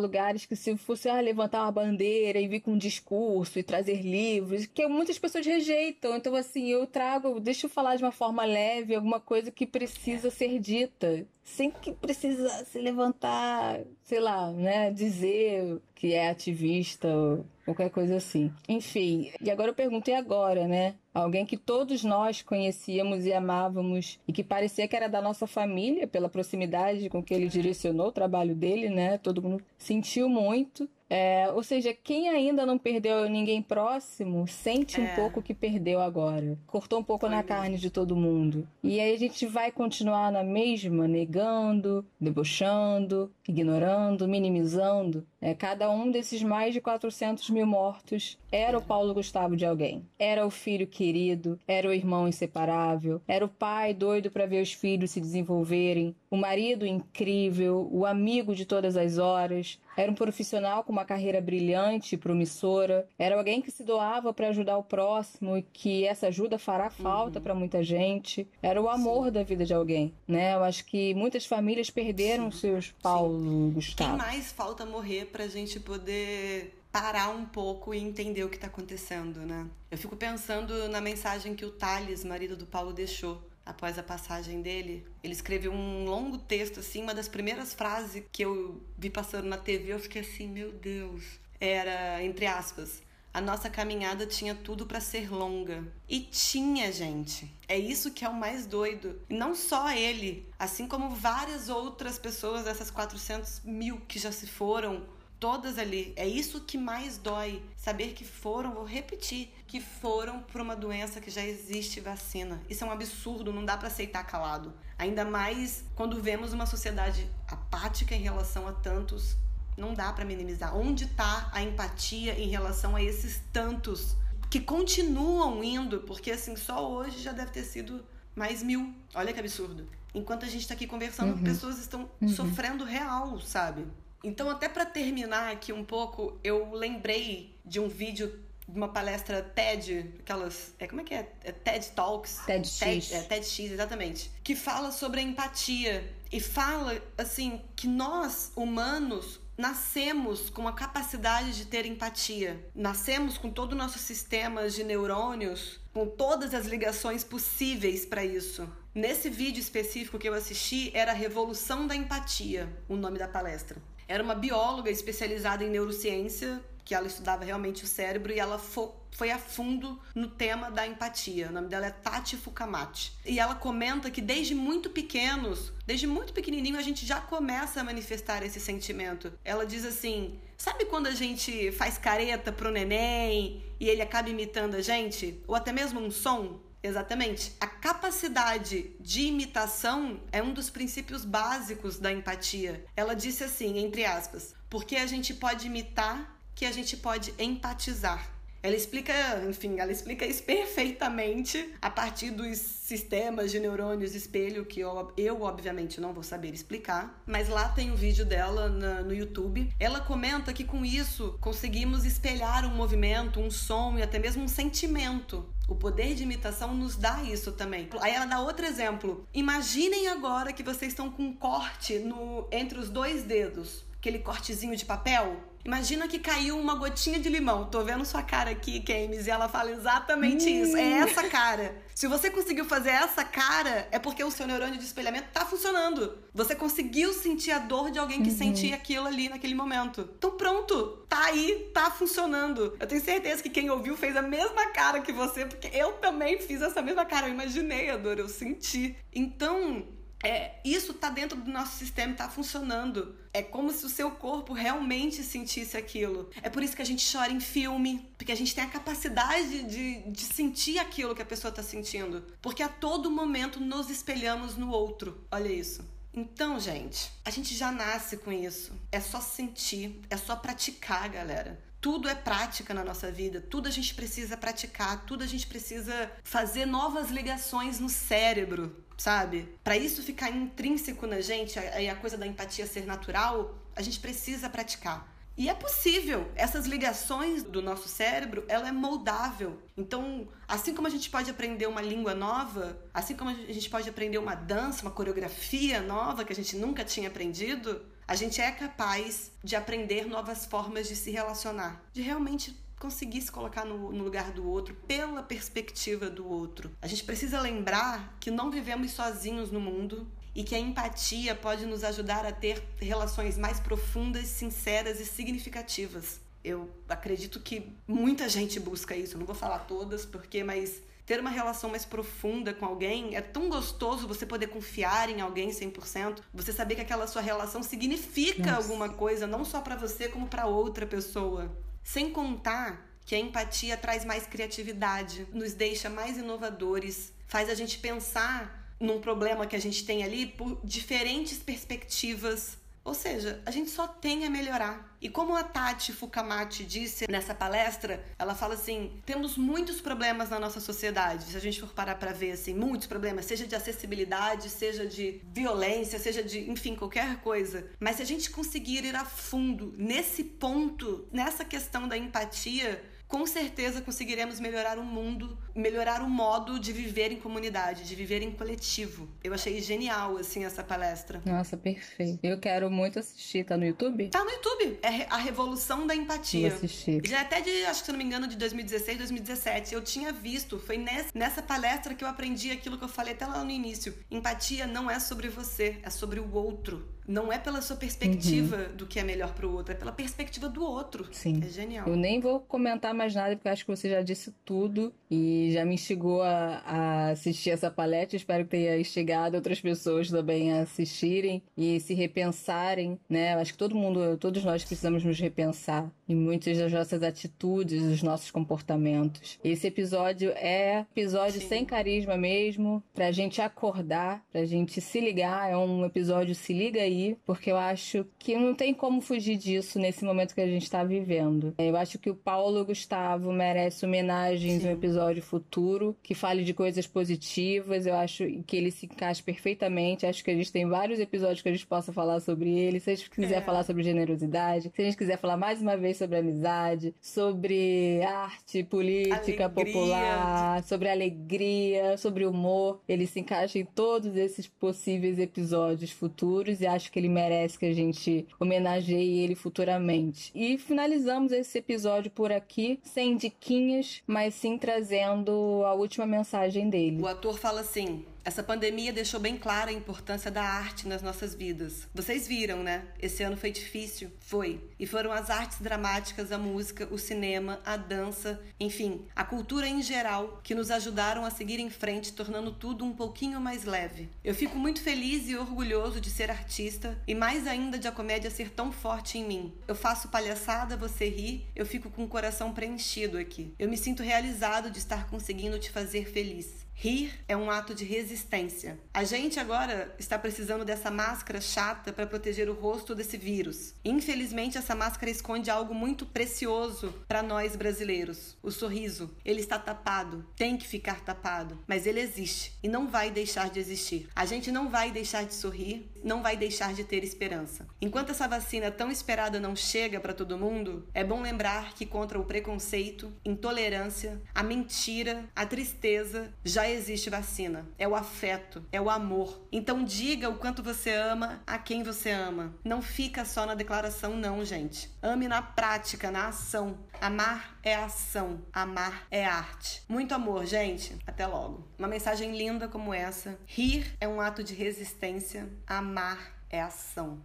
lugares 0.00 0.46
que, 0.46 0.56
se 0.56 0.76
fosse 0.76 1.08
ah, 1.08 1.20
levantar 1.20 1.62
uma 1.62 1.72
bandeira 1.72 2.40
e 2.40 2.48
vir 2.48 2.60
com 2.60 2.72
um 2.72 2.78
discurso 2.78 3.58
e 3.58 3.62
trazer 3.62 4.00
livros, 4.00 4.66
que 4.66 4.86
muitas 4.86 5.18
pessoas 5.18 5.44
rejeitam. 5.44 6.16
Então, 6.16 6.34
assim, 6.34 6.68
eu 6.68 6.86
trago, 6.86 7.38
deixa 7.40 7.66
eu 7.66 7.70
falar 7.70 7.96
de 7.96 8.02
uma 8.02 8.12
forma 8.12 8.44
leve, 8.44 8.94
alguma 8.94 9.20
coisa 9.20 9.50
que 9.50 9.66
precisa 9.66 10.30
ser 10.30 10.58
dita 10.58 11.26
sem 11.46 11.70
que 11.70 11.92
precisa 11.92 12.48
se 12.64 12.76
levantar, 12.80 13.80
sei 14.02 14.18
lá, 14.18 14.50
né, 14.50 14.90
dizer 14.90 15.80
que 15.94 16.12
é 16.12 16.28
ativista 16.28 17.08
ou 17.08 17.46
qualquer 17.64 17.88
coisa 17.88 18.16
assim. 18.16 18.52
Enfim, 18.68 19.30
e 19.40 19.48
agora 19.48 19.70
eu 19.70 19.74
pergunto, 19.74 20.10
e 20.10 20.14
agora, 20.14 20.66
né? 20.66 20.96
Alguém 21.14 21.46
que 21.46 21.56
todos 21.56 22.02
nós 22.02 22.42
conhecíamos 22.42 23.24
e 23.24 23.32
amávamos 23.32 24.18
e 24.26 24.32
que 24.32 24.42
parecia 24.42 24.88
que 24.88 24.96
era 24.96 25.08
da 25.08 25.22
nossa 25.22 25.46
família 25.46 26.06
pela 26.06 26.28
proximidade 26.28 27.08
com 27.08 27.22
que 27.22 27.32
ele 27.32 27.48
direcionou 27.48 28.08
o 28.08 28.12
trabalho 28.12 28.54
dele, 28.54 28.90
né? 28.90 29.16
Todo 29.16 29.40
mundo 29.40 29.62
sentiu 29.78 30.28
muito. 30.28 30.88
É, 31.08 31.50
ou 31.52 31.62
seja, 31.62 31.94
quem 31.94 32.28
ainda 32.28 32.66
não 32.66 32.78
perdeu 32.78 33.28
ninguém 33.28 33.62
próximo 33.62 34.46
sente 34.46 35.00
é. 35.00 35.04
um 35.04 35.14
pouco 35.14 35.42
que 35.42 35.54
perdeu 35.54 36.00
agora. 36.00 36.58
Cortou 36.66 36.98
um 36.98 37.04
pouco 37.04 37.20
Foi 37.20 37.30
na 37.30 37.36
mesmo. 37.36 37.48
carne 37.48 37.78
de 37.78 37.90
todo 37.90 38.16
mundo. 38.16 38.66
E 38.82 39.00
aí 39.00 39.14
a 39.14 39.18
gente 39.18 39.46
vai 39.46 39.70
continuar 39.70 40.32
na 40.32 40.42
mesma, 40.42 41.06
negando, 41.06 42.04
debochando, 42.20 43.30
ignorando, 43.48 44.26
minimizando. 44.26 45.26
É, 45.40 45.54
cada 45.54 45.90
um 45.90 46.10
desses 46.10 46.42
mais 46.42 46.74
de 46.74 46.80
400 46.80 47.50
mil 47.50 47.66
mortos 47.66 48.38
era 48.50 48.78
o 48.78 48.82
Paulo 48.82 49.14
Gustavo 49.14 49.56
de 49.56 49.64
alguém. 49.64 50.04
Era 50.18 50.46
o 50.46 50.50
filho 50.50 50.86
querido, 50.86 51.58
era 51.68 51.88
o 51.88 51.92
irmão 51.92 52.26
inseparável, 52.26 53.20
era 53.28 53.44
o 53.44 53.48
pai 53.48 53.94
doido 53.94 54.30
para 54.30 54.46
ver 54.46 54.62
os 54.62 54.72
filhos 54.72 55.10
se 55.10 55.20
desenvolverem, 55.20 56.16
o 56.30 56.36
marido 56.36 56.86
incrível, 56.86 57.88
o 57.90 58.04
amigo 58.04 58.54
de 58.54 58.64
todas 58.64 58.96
as 58.96 59.18
horas. 59.18 59.78
Era 59.96 60.10
um 60.10 60.14
profissional 60.14 60.84
com 60.84 60.92
uma 60.92 61.04
carreira 61.04 61.40
brilhante 61.40 62.14
e 62.14 62.18
promissora. 62.18 63.08
Era 63.18 63.36
alguém 63.36 63.62
que 63.62 63.70
se 63.70 63.82
doava 63.82 64.32
para 64.32 64.48
ajudar 64.48 64.76
o 64.76 64.82
próximo 64.82 65.56
e 65.56 65.62
que 65.62 66.04
essa 66.04 66.26
ajuda 66.26 66.58
fará 66.58 66.90
falta 66.90 67.38
uhum. 67.38 67.42
para 67.42 67.54
muita 67.54 67.82
gente. 67.82 68.46
Era 68.62 68.80
o 68.80 68.88
amor 68.88 69.26
Sim. 69.26 69.32
da 69.32 69.42
vida 69.42 69.64
de 69.64 69.72
alguém, 69.72 70.14
né? 70.28 70.54
Eu 70.54 70.64
acho 70.64 70.84
que 70.84 71.14
muitas 71.14 71.46
famílias 71.46 71.88
perderam 71.88 72.50
Sim. 72.50 72.58
seus 72.58 72.94
Paulo 73.02 73.40
Sim. 73.40 73.70
Gustavo. 73.74 74.10
Quem 74.10 74.18
mais 74.18 74.52
falta 74.52 74.84
morrer 74.84 75.26
pra 75.26 75.46
gente 75.46 75.80
poder 75.80 76.76
parar 76.92 77.28
um 77.28 77.44
pouco 77.44 77.92
e 77.92 77.98
entender 77.98 78.42
o 78.42 78.48
que 78.48 78.56
está 78.56 78.68
acontecendo, 78.68 79.40
né? 79.40 79.66
Eu 79.90 79.98
fico 79.98 80.16
pensando 80.16 80.88
na 80.88 80.98
mensagem 80.98 81.54
que 81.54 81.64
o 81.64 81.70
Thales, 81.70 82.24
marido 82.24 82.56
do 82.56 82.64
Paulo, 82.64 82.90
deixou 82.90 83.42
após 83.66 83.98
a 83.98 84.02
passagem 84.02 84.62
dele. 84.62 85.04
Ele 85.22 85.32
escreveu 85.32 85.72
um 85.72 86.04
longo 86.04 86.38
texto, 86.38 86.80
assim, 86.80 87.02
uma 87.02 87.12
das 87.12 87.28
primeiras 87.28 87.74
frases 87.74 88.22
que 88.32 88.42
eu 88.42 88.80
vi 88.96 89.10
passando 89.10 89.48
na 89.48 89.58
TV, 89.58 89.92
eu 89.92 89.98
fiquei 89.98 90.22
assim, 90.22 90.46
meu 90.46 90.72
Deus. 90.72 91.24
Era, 91.60 92.22
entre 92.22 92.46
aspas, 92.46 93.02
a 93.36 93.40
nossa 93.40 93.68
caminhada 93.68 94.26
tinha 94.26 94.54
tudo 94.54 94.86
para 94.86 94.98
ser 94.98 95.30
longa. 95.30 95.84
E 96.08 96.20
tinha, 96.20 96.90
gente. 96.90 97.52
É 97.68 97.76
isso 97.76 98.10
que 98.12 98.24
é 98.24 98.28
o 98.28 98.34
mais 98.34 98.64
doido. 98.66 99.20
E 99.28 99.34
não 99.34 99.54
só 99.54 99.90
ele, 99.90 100.48
assim 100.58 100.86
como 100.86 101.10
várias 101.10 101.68
outras 101.68 102.18
pessoas 102.18 102.64
dessas 102.64 102.90
400 102.90 103.60
mil 103.64 104.00
que 104.08 104.18
já 104.18 104.32
se 104.32 104.46
foram 104.46 105.04
todas 105.38 105.78
ali. 105.78 106.12
É 106.16 106.26
isso 106.26 106.60
que 106.60 106.78
mais 106.78 107.18
dói. 107.18 107.62
Saber 107.76 108.12
que 108.12 108.24
foram, 108.24 108.74
vou 108.74 108.84
repetir, 108.84 109.52
que 109.66 109.80
foram 109.80 110.40
por 110.40 110.60
uma 110.60 110.76
doença 110.76 111.20
que 111.20 111.30
já 111.30 111.44
existe 111.44 112.00
vacina. 112.00 112.60
Isso 112.68 112.84
é 112.84 112.86
um 112.86 112.90
absurdo, 112.90 113.52
não 113.52 113.64
dá 113.64 113.76
para 113.76 113.88
aceitar 113.88 114.24
calado. 114.24 114.72
Ainda 114.98 115.24
mais 115.24 115.84
quando 115.94 116.20
vemos 116.20 116.52
uma 116.52 116.66
sociedade 116.66 117.30
apática 117.48 118.14
em 118.14 118.22
relação 118.22 118.66
a 118.66 118.72
tantos. 118.72 119.36
Não 119.76 119.92
dá 119.92 120.12
para 120.12 120.24
minimizar. 120.24 120.74
Onde 120.74 121.04
está 121.04 121.50
a 121.52 121.62
empatia 121.62 122.38
em 122.38 122.48
relação 122.48 122.96
a 122.96 123.02
esses 123.02 123.42
tantos 123.52 124.16
que 124.50 124.58
continuam 124.58 125.62
indo? 125.62 126.00
Porque 126.00 126.30
assim, 126.30 126.56
só 126.56 126.90
hoje 126.90 127.22
já 127.22 127.32
deve 127.32 127.50
ter 127.50 127.62
sido 127.62 128.02
mais 128.34 128.62
mil. 128.62 128.94
Olha 129.14 129.34
que 129.34 129.40
absurdo. 129.40 129.86
Enquanto 130.14 130.46
a 130.46 130.48
gente 130.48 130.62
está 130.62 130.72
aqui 130.72 130.86
conversando, 130.86 131.36
uhum. 131.36 131.42
pessoas 131.44 131.78
estão 131.78 132.08
uhum. 132.22 132.28
sofrendo 132.28 132.84
real, 132.84 133.38
sabe? 133.42 133.86
Então, 134.24 134.50
até 134.50 134.68
para 134.68 134.84
terminar 134.84 135.52
aqui 135.52 135.72
um 135.72 135.84
pouco, 135.84 136.38
eu 136.42 136.72
lembrei 136.72 137.56
de 137.64 137.78
um 137.78 137.88
vídeo 137.88 138.44
de 138.68 138.76
uma 138.76 138.88
palestra 138.88 139.42
TED, 139.42 140.14
aquelas. 140.18 140.74
É, 140.78 140.86
como 140.88 141.00
é 141.00 141.04
que 141.04 141.14
é? 141.14 141.32
é 141.44 141.52
TED 141.52 141.90
Talks? 141.92 142.40
TEDx. 142.46 142.78
TED, 142.78 143.14
é, 143.14 143.22
TEDx, 143.22 143.58
exatamente. 143.60 144.30
Que 144.42 144.56
fala 144.56 144.90
sobre 144.90 145.20
a 145.20 145.22
empatia. 145.22 146.12
E 146.32 146.40
fala, 146.40 147.00
assim, 147.16 147.62
que 147.76 147.86
nós, 147.86 148.52
humanos, 148.56 149.40
nascemos 149.56 150.50
com 150.50 150.66
a 150.66 150.72
capacidade 150.72 151.56
de 151.56 151.66
ter 151.66 151.86
empatia. 151.86 152.68
Nascemos 152.74 153.38
com 153.38 153.50
todo 153.50 153.72
o 153.72 153.76
nosso 153.76 153.98
sistema 153.98 154.68
de 154.68 154.82
neurônios, 154.82 155.80
com 155.92 156.06
todas 156.06 156.52
as 156.52 156.66
ligações 156.66 157.22
possíveis 157.22 158.04
para 158.04 158.24
isso. 158.24 158.68
Nesse 158.94 159.30
vídeo 159.30 159.60
específico 159.60 160.18
que 160.18 160.28
eu 160.28 160.34
assisti, 160.34 160.90
era 160.94 161.12
a 161.12 161.14
Revolução 161.14 161.86
da 161.86 161.94
Empatia, 161.94 162.68
o 162.88 162.96
nome 162.96 163.18
da 163.18 163.28
palestra. 163.28 163.80
Era 164.08 164.22
uma 164.22 164.34
bióloga 164.34 164.90
especializada 164.90 165.64
em 165.64 165.70
neurociência, 165.70 166.62
que 166.84 166.94
ela 166.94 167.08
estudava 167.08 167.44
realmente 167.44 167.82
o 167.82 167.86
cérebro 167.86 168.32
e 168.32 168.38
ela 168.38 168.58
fo 168.58 168.94
foi 169.10 169.30
a 169.30 169.38
fundo 169.38 169.98
no 170.14 170.28
tema 170.28 170.70
da 170.70 170.86
empatia. 170.86 171.48
O 171.48 171.52
nome 171.52 171.68
dela 171.68 171.86
é 171.86 171.90
Tati 171.90 172.36
Fukamati. 172.36 173.14
E 173.24 173.40
ela 173.40 173.54
comenta 173.54 174.10
que 174.10 174.20
desde 174.20 174.54
muito 174.54 174.90
pequenos, 174.90 175.72
desde 175.86 176.06
muito 176.06 176.34
pequenininho, 176.34 176.76
a 176.76 176.82
gente 176.82 177.06
já 177.06 177.18
começa 177.18 177.80
a 177.80 177.84
manifestar 177.84 178.42
esse 178.42 178.60
sentimento. 178.60 179.32
Ela 179.42 179.64
diz 179.64 179.86
assim: 179.86 180.38
sabe 180.58 180.84
quando 180.84 181.06
a 181.06 181.12
gente 181.12 181.72
faz 181.72 181.96
careta 181.96 182.52
pro 182.52 182.70
neném 182.70 183.64
e 183.80 183.88
ele 183.88 184.02
acaba 184.02 184.28
imitando 184.28 184.74
a 184.74 184.82
gente? 184.82 185.42
Ou 185.48 185.54
até 185.54 185.72
mesmo 185.72 185.98
um 185.98 186.10
som? 186.10 186.60
Exatamente. 186.82 187.54
A 187.60 187.66
capacidade 187.66 188.94
de 189.00 189.22
imitação 189.22 190.20
é 190.30 190.42
um 190.42 190.52
dos 190.52 190.70
princípios 190.70 191.24
básicos 191.24 191.98
da 191.98 192.12
empatia. 192.12 192.84
Ela 192.96 193.14
disse 193.14 193.42
assim, 193.44 193.78
entre 193.78 194.04
aspas, 194.04 194.54
porque 194.68 194.96
a 194.96 195.06
gente 195.06 195.34
pode 195.34 195.66
imitar 195.66 196.38
que 196.54 196.64
a 196.64 196.72
gente 196.72 196.96
pode 196.96 197.34
empatizar. 197.38 198.36
Ela 198.66 198.74
explica, 198.74 199.12
enfim, 199.48 199.78
ela 199.78 199.92
explica 199.92 200.26
isso 200.26 200.42
perfeitamente 200.44 201.72
a 201.80 201.88
partir 201.88 202.32
dos 202.32 202.58
sistemas 202.58 203.52
de 203.52 203.60
neurônios 203.60 204.12
espelho, 204.14 204.64
que 204.64 204.80
eu, 204.80 205.12
eu 205.16 205.42
obviamente 205.42 206.00
não 206.00 206.12
vou 206.12 206.24
saber 206.24 206.52
explicar, 206.52 207.22
mas 207.26 207.48
lá 207.48 207.68
tem 207.68 207.90
o 207.90 207.92
um 207.92 207.96
vídeo 207.96 208.24
dela 208.24 208.68
na, 208.68 209.02
no 209.02 209.14
YouTube. 209.14 209.72
Ela 209.78 210.00
comenta 210.00 210.52
que 210.52 210.64
com 210.64 210.84
isso 210.84 211.38
conseguimos 211.40 212.04
espelhar 212.04 212.64
um 212.64 212.74
movimento, 212.74 213.38
um 213.38 213.52
som 213.52 213.98
e 213.98 214.02
até 214.02 214.18
mesmo 214.18 214.42
um 214.42 214.48
sentimento. 214.48 215.48
O 215.68 215.74
poder 215.74 216.14
de 216.14 216.22
imitação 216.22 216.74
nos 216.74 216.96
dá 216.96 217.22
isso 217.24 217.50
também. 217.52 217.88
Aí 218.00 218.12
ela 218.12 218.24
dá 218.24 218.40
outro 218.40 218.64
exemplo. 218.64 219.26
Imaginem 219.34 220.08
agora 220.08 220.52
que 220.52 220.62
vocês 220.62 220.92
estão 220.92 221.10
com 221.10 221.24
um 221.24 221.34
corte 221.34 221.98
no, 221.98 222.46
entre 222.52 222.78
os 222.78 222.88
dois 222.88 223.24
dedos, 223.24 223.84
aquele 223.98 224.20
cortezinho 224.20 224.76
de 224.76 224.84
papel 224.84 225.55
Imagina 225.66 226.06
que 226.06 226.20
caiu 226.20 226.56
uma 226.56 226.76
gotinha 226.76 227.18
de 227.18 227.28
limão. 227.28 227.64
Tô 227.64 227.82
vendo 227.82 228.04
sua 228.04 228.22
cara 228.22 228.50
aqui, 228.50 228.78
Kemes, 228.78 229.26
e 229.26 229.30
ela 229.30 229.48
fala 229.48 229.72
exatamente 229.72 230.48
isso. 230.48 230.76
É 230.76 230.98
essa 231.00 231.28
cara. 231.28 231.76
Se 231.92 232.06
você 232.06 232.30
conseguiu 232.30 232.64
fazer 232.66 232.90
essa 232.90 233.24
cara, 233.24 233.88
é 233.90 233.98
porque 233.98 234.22
o 234.22 234.30
seu 234.30 234.46
neurônio 234.46 234.78
de 234.78 234.84
espelhamento 234.84 235.26
tá 235.32 235.44
funcionando. 235.44 236.18
Você 236.32 236.54
conseguiu 236.54 237.12
sentir 237.12 237.50
a 237.50 237.58
dor 237.58 237.90
de 237.90 237.98
alguém 237.98 238.22
que 238.22 238.30
uhum. 238.30 238.36
sentia 238.36 238.76
aquilo 238.76 239.08
ali 239.08 239.28
naquele 239.28 239.56
momento. 239.56 240.08
Então 240.16 240.36
pronto, 240.36 241.04
tá 241.08 241.24
aí, 241.24 241.68
tá 241.74 241.90
funcionando. 241.90 242.76
Eu 242.78 242.86
tenho 242.86 243.02
certeza 243.02 243.42
que 243.42 243.50
quem 243.50 243.68
ouviu 243.68 243.96
fez 243.96 244.14
a 244.14 244.22
mesma 244.22 244.66
cara 244.68 245.00
que 245.00 245.10
você, 245.10 245.46
porque 245.46 245.68
eu 245.76 245.94
também 245.94 246.38
fiz 246.38 246.62
essa 246.62 246.80
mesma 246.80 247.04
cara. 247.04 247.26
Eu 247.26 247.34
imaginei 247.34 247.90
a 247.90 247.96
dor, 247.96 248.20
eu 248.20 248.28
senti. 248.28 248.96
Então, 249.12 249.84
é, 250.22 250.58
isso 250.64 250.92
está 250.92 251.10
dentro 251.10 251.40
do 251.40 251.50
nosso 251.50 251.76
sistema, 251.76 252.12
está 252.12 252.28
funcionando. 252.28 253.14
É 253.32 253.42
como 253.42 253.72
se 253.72 253.84
o 253.84 253.88
seu 253.88 254.10
corpo 254.10 254.52
realmente 254.52 255.22
sentisse 255.22 255.76
aquilo. 255.76 256.30
É 256.42 256.48
por 256.48 256.62
isso 256.62 256.74
que 256.74 256.82
a 256.82 256.86
gente 256.86 257.06
chora 257.10 257.30
em 257.30 257.40
filme, 257.40 258.08
porque 258.16 258.32
a 258.32 258.36
gente 258.36 258.54
tem 258.54 258.64
a 258.64 258.68
capacidade 258.68 259.64
de, 259.64 260.02
de 260.10 260.22
sentir 260.22 260.78
aquilo 260.78 261.14
que 261.14 261.22
a 261.22 261.26
pessoa 261.26 261.50
está 261.50 261.62
sentindo. 261.62 262.24
Porque 262.40 262.62
a 262.62 262.68
todo 262.68 263.10
momento 263.10 263.60
nos 263.60 263.90
espelhamos 263.90 264.56
no 264.56 264.70
outro. 264.70 265.24
Olha 265.30 265.52
isso. 265.52 265.84
Então, 266.14 266.58
gente, 266.58 267.12
a 267.24 267.30
gente 267.30 267.54
já 267.54 267.70
nasce 267.70 268.16
com 268.16 268.32
isso. 268.32 268.72
É 268.90 269.00
só 269.00 269.20
sentir, 269.20 270.00
é 270.08 270.16
só 270.16 270.34
praticar, 270.34 271.08
galera. 271.10 271.62
Tudo 271.78 272.08
é 272.08 272.14
prática 272.14 272.72
na 272.72 272.82
nossa 272.82 273.12
vida, 273.12 273.40
tudo 273.40 273.68
a 273.68 273.70
gente 273.70 273.94
precisa 273.94 274.36
praticar, 274.36 275.04
tudo 275.04 275.22
a 275.22 275.26
gente 275.26 275.46
precisa 275.46 276.10
fazer 276.24 276.64
novas 276.64 277.10
ligações 277.10 277.78
no 277.78 277.88
cérebro 277.88 278.85
sabe? 278.96 279.48
Para 279.62 279.76
isso 279.76 280.02
ficar 280.02 280.30
intrínseco 280.30 281.06
na 281.06 281.20
gente, 281.20 281.58
e 281.58 281.88
a, 281.88 281.92
a 281.92 281.96
coisa 281.96 282.16
da 282.16 282.26
empatia 282.26 282.66
ser 282.66 282.86
natural, 282.86 283.54
a 283.74 283.82
gente 283.82 284.00
precisa 284.00 284.48
praticar. 284.48 285.16
E 285.36 285.50
é 285.50 285.54
possível. 285.54 286.30
Essas 286.34 286.64
ligações 286.64 287.42
do 287.42 287.60
nosso 287.60 287.88
cérebro, 287.88 288.44
ela 288.48 288.68
é 288.68 288.72
moldável. 288.72 289.60
Então, 289.76 290.26
assim 290.48 290.72
como 290.72 290.88
a 290.88 290.90
gente 290.90 291.10
pode 291.10 291.30
aprender 291.30 291.66
uma 291.66 291.82
língua 291.82 292.14
nova, 292.14 292.80
assim 292.94 293.14
como 293.14 293.28
a 293.28 293.34
gente 293.34 293.68
pode 293.68 293.88
aprender 293.88 294.16
uma 294.16 294.34
dança, 294.34 294.80
uma 294.82 294.90
coreografia 294.90 295.82
nova 295.82 296.24
que 296.24 296.32
a 296.32 296.36
gente 296.36 296.56
nunca 296.56 296.84
tinha 296.84 297.08
aprendido, 297.08 297.82
a 298.08 298.14
gente 298.14 298.40
é 298.40 298.50
capaz 298.52 299.32
de 299.42 299.56
aprender 299.56 300.06
novas 300.06 300.46
formas 300.46 300.88
de 300.88 300.94
se 300.94 301.10
relacionar, 301.10 301.82
de 301.92 302.02
realmente 302.02 302.56
conseguir 302.78 303.22
se 303.22 303.32
colocar 303.32 303.64
no, 303.64 303.90
no, 303.90 304.04
lugar 304.04 304.30
do 304.30 304.48
outro, 304.48 304.74
pela 304.86 305.22
perspectiva 305.22 306.08
do 306.08 306.28
outro. 306.28 306.70
A 306.80 306.86
gente 306.86 307.02
precisa 307.04 307.40
lembrar 307.40 308.16
que 308.20 308.30
não 308.30 308.50
vivemos 308.50 308.92
sozinhos 308.92 309.50
no 309.50 309.60
mundo 309.60 310.06
e 310.34 310.44
que 310.44 310.54
a 310.54 310.58
empatia 310.58 311.34
pode 311.34 311.64
nos 311.66 311.82
ajudar 311.82 312.26
a 312.26 312.32
ter 312.32 312.62
relações 312.78 313.38
mais 313.38 313.58
profundas, 313.58 314.26
sinceras 314.26 315.00
e 315.00 315.06
significativas. 315.06 316.20
Eu 316.44 316.70
acredito 316.88 317.40
que 317.40 317.72
muita 317.88 318.28
gente 318.28 318.60
busca 318.60 318.94
isso, 318.94 319.18
não 319.18 319.26
vou 319.26 319.34
falar 319.34 319.60
todas, 319.60 320.04
porque, 320.04 320.44
mas 320.44 320.82
ter 321.06 321.20
uma 321.20 321.30
relação 321.30 321.70
mais 321.70 321.84
profunda 321.84 322.52
com 322.52 322.66
alguém 322.66 323.14
é 323.14 323.20
tão 323.20 323.48
gostoso 323.48 324.08
você 324.08 324.26
poder 324.26 324.48
confiar 324.48 325.08
em 325.08 325.20
alguém 325.20 325.50
100%, 325.50 326.18
você 326.34 326.52
saber 326.52 326.74
que 326.74 326.80
aquela 326.80 327.06
sua 327.06 327.22
relação 327.22 327.62
significa 327.62 328.50
Nossa. 328.50 328.56
alguma 328.56 328.88
coisa, 328.88 329.26
não 329.26 329.44
só 329.44 329.60
para 329.60 329.76
você, 329.76 330.08
como 330.08 330.26
para 330.26 330.46
outra 330.46 330.84
pessoa. 330.84 331.56
Sem 331.84 332.10
contar 332.10 332.84
que 333.04 333.14
a 333.14 333.18
empatia 333.18 333.76
traz 333.76 334.04
mais 334.04 334.26
criatividade, 334.26 335.28
nos 335.32 335.54
deixa 335.54 335.88
mais 335.88 336.18
inovadores, 336.18 337.12
faz 337.28 337.48
a 337.48 337.54
gente 337.54 337.78
pensar 337.78 338.74
num 338.80 339.00
problema 339.00 339.46
que 339.46 339.54
a 339.54 339.60
gente 339.60 339.86
tem 339.86 340.02
ali 340.02 340.26
por 340.26 340.60
diferentes 340.64 341.38
perspectivas. 341.38 342.58
Ou 342.86 342.94
seja, 342.94 343.42
a 343.44 343.50
gente 343.50 343.68
só 343.68 343.88
tem 343.88 344.24
a 344.24 344.30
melhorar. 344.30 344.96
E 345.00 345.08
como 345.08 345.34
a 345.34 345.42
Tati 345.42 345.92
Fukamati 345.92 346.64
disse 346.64 347.04
nessa 347.10 347.34
palestra, 347.34 348.02
ela 348.16 348.32
fala 348.32 348.54
assim: 348.54 349.02
temos 349.04 349.36
muitos 349.36 349.80
problemas 349.80 350.30
na 350.30 350.38
nossa 350.38 350.60
sociedade. 350.60 351.24
Se 351.24 351.36
a 351.36 351.40
gente 351.40 351.60
for 351.60 351.70
parar 351.70 351.96
para 351.96 352.12
ver 352.12 352.30
assim, 352.30 352.54
muitos 352.54 352.86
problemas, 352.86 353.24
seja 353.24 353.44
de 353.44 353.56
acessibilidade, 353.56 354.48
seja 354.48 354.86
de 354.86 355.20
violência, 355.32 355.98
seja 355.98 356.22
de, 356.22 356.48
enfim, 356.48 356.76
qualquer 356.76 357.16
coisa. 357.22 357.68
Mas 357.80 357.96
se 357.96 358.02
a 358.02 358.06
gente 358.06 358.30
conseguir 358.30 358.84
ir 358.84 358.94
a 358.94 359.04
fundo 359.04 359.74
nesse 359.76 360.22
ponto, 360.22 361.08
nessa 361.10 361.44
questão 361.44 361.88
da 361.88 361.98
empatia, 361.98 362.80
com 363.08 363.24
certeza 363.26 363.80
conseguiremos 363.80 364.40
melhorar 364.40 364.78
o 364.78 364.84
mundo, 364.84 365.38
melhorar 365.54 366.02
o 366.02 366.08
modo 366.08 366.58
de 366.58 366.72
viver 366.72 367.12
em 367.12 367.16
comunidade, 367.16 367.84
de 367.84 367.94
viver 367.94 368.22
em 368.22 368.30
coletivo. 368.32 369.08
Eu 369.22 369.32
achei 369.32 369.60
genial, 369.60 370.16
assim, 370.16 370.44
essa 370.44 370.62
palestra. 370.62 371.22
Nossa, 371.24 371.56
perfeito. 371.56 372.18
Eu 372.22 372.38
quero 372.38 372.70
muito 372.70 372.98
assistir. 372.98 373.44
Tá 373.44 373.56
no 373.56 373.64
YouTube? 373.64 374.08
Tá 374.08 374.24
no 374.24 374.30
YouTube. 374.30 374.78
É 374.82 375.06
a 375.08 375.16
Revolução 375.16 375.86
da 375.86 375.94
Empatia. 375.94 376.48
Vou 376.48 376.58
assistir. 376.58 377.00
Já 377.04 377.18
é 377.18 377.20
até 377.22 377.40
de, 377.40 377.64
acho 377.64 377.80
que 377.80 377.86
se 377.86 377.92
não 377.92 377.98
me 377.98 378.04
engano, 378.04 378.26
de 378.26 378.36
2016, 378.36 378.98
2017. 378.98 379.74
Eu 379.74 379.82
tinha 379.82 380.12
visto. 380.12 380.58
Foi 380.58 380.76
nessa 381.14 381.42
palestra 381.42 381.94
que 381.94 382.04
eu 382.04 382.08
aprendi 382.08 382.50
aquilo 382.50 382.76
que 382.76 382.84
eu 382.84 382.88
falei 382.88 383.14
até 383.14 383.26
lá 383.26 383.44
no 383.44 383.50
início. 383.50 383.94
Empatia 384.10 384.66
não 384.66 384.90
é 384.90 384.98
sobre 384.98 385.28
você, 385.28 385.78
é 385.82 385.90
sobre 385.90 386.18
o 386.18 386.32
outro 386.34 386.95
não 387.06 387.32
é 387.32 387.38
pela 387.38 387.60
sua 387.60 387.76
perspectiva 387.76 388.56
uhum. 388.56 388.76
do 388.76 388.86
que 388.86 388.98
é 388.98 389.04
melhor 389.04 389.32
para 389.32 389.46
o 389.46 389.52
outro, 389.52 389.72
é 389.72 389.76
pela 389.76 389.92
perspectiva 389.92 390.48
do 390.48 390.62
outro. 390.62 391.06
Sim. 391.12 391.40
É 391.44 391.48
genial. 391.48 391.86
Eu 391.86 391.96
nem 391.96 392.20
vou 392.20 392.40
comentar 392.40 392.92
mais 392.94 393.14
nada, 393.14 393.36
porque 393.36 393.48
acho 393.48 393.64
que 393.64 393.74
você 393.74 393.90
já 393.90 394.02
disse 394.02 394.34
tudo 394.44 394.92
e 395.10 395.50
já 395.52 395.64
me 395.64 395.74
instigou 395.74 396.22
a, 396.22 396.62
a 396.64 397.10
assistir 397.10 397.50
essa 397.50 397.70
palestra. 397.70 398.16
Espero 398.16 398.44
que 398.44 398.50
tenha 398.50 398.78
instigado 398.78 399.36
outras 399.36 399.60
pessoas 399.60 400.10
também 400.10 400.52
a 400.52 400.60
assistirem 400.60 401.42
e 401.56 401.80
se 401.80 401.94
repensarem, 401.94 402.98
né? 403.08 403.34
Acho 403.34 403.52
que 403.52 403.58
todo 403.58 403.74
mundo, 403.74 404.16
todos 404.16 404.44
nós 404.44 404.62
precisamos 404.62 405.04
nos 405.04 405.18
repensar 405.18 405.90
em 406.08 406.14
muitas 406.14 406.58
das 406.58 406.72
nossas 406.72 407.02
atitudes, 407.02 407.82
dos 407.82 408.02
nossos 408.02 408.30
comportamentos. 408.30 409.38
Esse 409.42 409.66
episódio 409.66 410.30
é 410.30 410.84
episódio 410.94 411.40
Sim. 411.40 411.48
sem 411.48 411.64
carisma 411.64 412.16
mesmo, 412.16 412.82
pra 412.94 413.10
gente 413.10 413.40
acordar, 413.40 414.22
pra 414.30 414.44
gente 414.44 414.80
se 414.80 415.00
ligar. 415.00 415.50
É 415.50 415.56
um 415.56 415.84
episódio 415.84 416.34
se 416.34 416.52
liga 416.52 416.80
aí 416.80 417.16
porque 417.24 417.50
eu 417.50 417.56
acho 417.56 418.06
que 418.18 418.36
não 418.36 418.54
tem 418.54 418.72
como 418.72 419.00
fugir 419.00 419.36
disso 419.36 419.78
nesse 419.78 420.04
momento 420.04 420.34
que 420.34 420.40
a 420.40 420.46
gente 420.46 420.62
está 420.62 420.84
vivendo. 420.84 421.54
Eu 421.58 421.76
acho 421.76 421.98
que 421.98 422.10
o 422.10 422.14
Paulo 422.14 422.64
Gustavo 422.64 423.32
merece 423.32 423.84
homenagens 423.84 424.64
em 424.64 424.68
um 424.68 424.72
episódio 424.72 425.22
futuro, 425.22 425.96
que 426.02 426.14
fale 426.14 426.44
de 426.44 426.54
coisas 426.54 426.86
positivas. 426.86 427.86
Eu 427.86 427.94
acho 427.94 428.24
que 428.46 428.56
ele 428.56 428.70
se 428.70 428.86
encaixa 428.86 429.22
perfeitamente. 429.22 430.06
Acho 430.06 430.22
que 430.22 430.30
a 430.30 430.34
gente 430.34 430.52
tem 430.52 430.66
vários 430.66 431.00
episódios 431.00 431.42
que 431.42 431.48
a 431.48 431.52
gente 431.52 431.66
possa 431.66 431.92
falar 431.92 432.20
sobre 432.20 432.56
ele. 432.56 432.80
Se 432.80 432.90
a 432.90 432.94
gente 432.94 433.10
quiser 433.10 433.38
é. 433.38 433.40
falar 433.40 433.64
sobre 433.64 433.82
generosidade, 433.82 434.70
se 434.74 434.82
a 434.82 434.84
gente 434.84 434.96
quiser 434.96 435.18
falar 435.18 435.36
mais 435.36 435.60
uma 435.60 435.76
vez 435.76 435.95
sobre 435.96 436.16
amizade, 436.18 436.94
sobre 437.00 438.02
arte, 438.02 438.62
política 438.62 439.44
alegria. 439.44 439.48
popular, 439.50 440.62
sobre 440.62 440.88
alegria, 440.88 441.96
sobre 441.98 442.24
humor, 442.24 442.80
ele 442.88 443.06
se 443.06 443.20
encaixa 443.20 443.58
em 443.58 443.64
todos 443.64 444.16
esses 444.16 444.46
possíveis 444.46 445.18
episódios 445.18 445.90
futuros 445.90 446.60
e 446.60 446.66
acho 446.66 446.86
acho 446.86 446.92
que 446.92 446.98
ele 446.98 447.08
merece 447.08 447.58
que 447.58 447.66
a 447.66 447.74
gente 447.74 448.26
homenageie 448.38 449.24
ele 449.24 449.34
futuramente. 449.34 450.30
E 450.34 450.56
finalizamos 450.56 451.32
esse 451.32 451.58
episódio 451.58 452.10
por 452.10 452.30
aqui, 452.30 452.78
sem 452.82 453.16
diquinhas, 453.16 454.02
mas 454.06 454.34
sim 454.34 454.56
trazendo 454.56 455.62
a 455.64 455.74
última 455.74 456.06
mensagem 456.06 456.70
dele. 456.70 457.02
O 457.02 457.06
ator 457.06 457.38
fala 457.38 457.60
assim: 457.60 458.04
essa 458.26 458.42
pandemia 458.42 458.92
deixou 458.92 459.20
bem 459.20 459.36
clara 459.36 459.70
a 459.70 459.72
importância 459.72 460.32
da 460.32 460.42
arte 460.42 460.88
nas 460.88 461.00
nossas 461.00 461.32
vidas. 461.32 461.86
Vocês 461.94 462.26
viram, 462.26 462.60
né? 462.60 462.82
Esse 463.00 463.22
ano 463.22 463.36
foi 463.36 463.52
difícil. 463.52 464.10
Foi. 464.18 464.60
E 464.80 464.84
foram 464.84 465.12
as 465.12 465.30
artes 465.30 465.60
dramáticas, 465.60 466.32
a 466.32 466.36
música, 466.36 466.88
o 466.90 466.98
cinema, 466.98 467.60
a 467.64 467.76
dança, 467.76 468.42
enfim, 468.58 469.06
a 469.14 469.22
cultura 469.22 469.68
em 469.68 469.80
geral 469.80 470.40
que 470.42 470.56
nos 470.56 470.72
ajudaram 470.72 471.24
a 471.24 471.30
seguir 471.30 471.60
em 471.60 471.70
frente, 471.70 472.14
tornando 472.14 472.50
tudo 472.50 472.84
um 472.84 472.92
pouquinho 472.92 473.40
mais 473.40 473.64
leve. 473.64 474.08
Eu 474.24 474.34
fico 474.34 474.58
muito 474.58 474.80
feliz 474.80 475.28
e 475.28 475.36
orgulhoso 475.36 476.00
de 476.00 476.10
ser 476.10 476.28
artista 476.28 477.00
e 477.06 477.14
mais 477.14 477.46
ainda 477.46 477.78
de 477.78 477.86
a 477.86 477.92
comédia 477.92 478.28
ser 478.28 478.50
tão 478.50 478.72
forte 478.72 479.18
em 479.18 479.24
mim. 479.24 479.54
Eu 479.68 479.76
faço 479.76 480.08
palhaçada, 480.08 480.76
você 480.76 481.08
ri, 481.08 481.46
eu 481.54 481.64
fico 481.64 481.90
com 481.90 482.02
o 482.02 482.08
coração 482.08 482.52
preenchido 482.52 483.18
aqui. 483.18 483.54
Eu 483.56 483.68
me 483.68 483.78
sinto 483.78 484.02
realizado 484.02 484.68
de 484.68 484.78
estar 484.78 485.06
conseguindo 485.08 485.60
te 485.60 485.70
fazer 485.70 486.10
feliz. 486.10 486.65
Rir 486.78 487.10
é 487.26 487.34
um 487.34 487.50
ato 487.50 487.74
de 487.74 487.86
resistência. 487.86 488.78
A 488.92 489.02
gente 489.02 489.40
agora 489.40 489.94
está 489.98 490.18
precisando 490.18 490.62
dessa 490.62 490.90
máscara 490.90 491.40
chata 491.40 491.90
para 491.90 492.06
proteger 492.06 492.50
o 492.50 492.52
rosto 492.52 492.94
desse 492.94 493.16
vírus. 493.16 493.72
Infelizmente, 493.82 494.58
essa 494.58 494.74
máscara 494.74 495.10
esconde 495.10 495.50
algo 495.50 495.74
muito 495.74 496.04
precioso 496.04 496.92
para 497.08 497.22
nós 497.22 497.56
brasileiros: 497.56 498.36
o 498.42 498.50
sorriso. 498.50 499.10
Ele 499.24 499.40
está 499.40 499.58
tapado, 499.58 500.26
tem 500.36 500.58
que 500.58 500.68
ficar 500.68 501.00
tapado, 501.00 501.58
mas 501.66 501.86
ele 501.86 501.98
existe 501.98 502.52
e 502.62 502.68
não 502.68 502.88
vai 502.88 503.10
deixar 503.10 503.48
de 503.48 503.58
existir. 503.58 504.06
A 504.14 504.26
gente 504.26 504.52
não 504.52 504.68
vai 504.68 504.90
deixar 504.90 505.24
de 505.24 505.34
sorrir, 505.34 505.90
não 506.04 506.22
vai 506.22 506.36
deixar 506.36 506.74
de 506.74 506.84
ter 506.84 507.02
esperança. 507.02 507.66
Enquanto 507.80 508.10
essa 508.10 508.28
vacina 508.28 508.70
tão 508.70 508.90
esperada 508.90 509.40
não 509.40 509.56
chega 509.56 509.98
para 509.98 510.12
todo 510.12 510.38
mundo, 510.38 510.86
é 510.92 511.02
bom 511.02 511.22
lembrar 511.22 511.72
que 511.72 511.86
contra 511.86 512.20
o 512.20 512.24
preconceito, 512.24 513.10
intolerância, 513.24 514.20
a 514.34 514.42
mentira, 514.42 515.24
a 515.34 515.46
tristeza, 515.46 516.32
existe 516.70 517.10
vacina. 517.10 517.66
É 517.78 517.86
o 517.86 517.94
afeto, 517.94 518.64
é 518.70 518.80
o 518.80 518.90
amor. 518.90 519.46
Então 519.50 519.84
diga 519.84 520.28
o 520.28 520.36
quanto 520.36 520.62
você 520.62 520.90
ama 520.90 521.42
a 521.46 521.58
quem 521.58 521.82
você 521.82 522.10
ama. 522.10 522.54
Não 522.64 522.80
fica 522.82 523.24
só 523.24 523.46
na 523.46 523.54
declaração, 523.54 524.16
não, 524.16 524.44
gente. 524.44 524.90
Ame 525.02 525.28
na 525.28 525.42
prática, 525.42 526.10
na 526.10 526.28
ação. 526.28 526.78
Amar 527.00 527.58
é 527.62 527.74
ação, 527.74 528.42
amar 528.52 529.06
é 529.10 529.24
arte. 529.24 529.82
Muito 529.88 530.14
amor, 530.14 530.46
gente. 530.46 530.96
Até 531.06 531.26
logo. 531.26 531.68
Uma 531.78 531.88
mensagem 531.88 532.36
linda 532.36 532.68
como 532.68 532.94
essa. 532.94 533.38
Rir 533.46 533.96
é 534.00 534.08
um 534.08 534.20
ato 534.20 534.42
de 534.42 534.54
resistência, 534.54 535.48
amar 535.66 536.36
é 536.48 536.60
ação. 536.60 537.20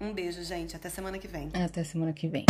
Um 0.00 0.12
beijo, 0.12 0.42
gente. 0.42 0.76
Até 0.76 0.90
semana 0.90 1.18
que 1.18 1.26
vem. 1.26 1.50
Até 1.54 1.82
semana 1.82 2.12
que 2.12 2.28
vem. 2.28 2.44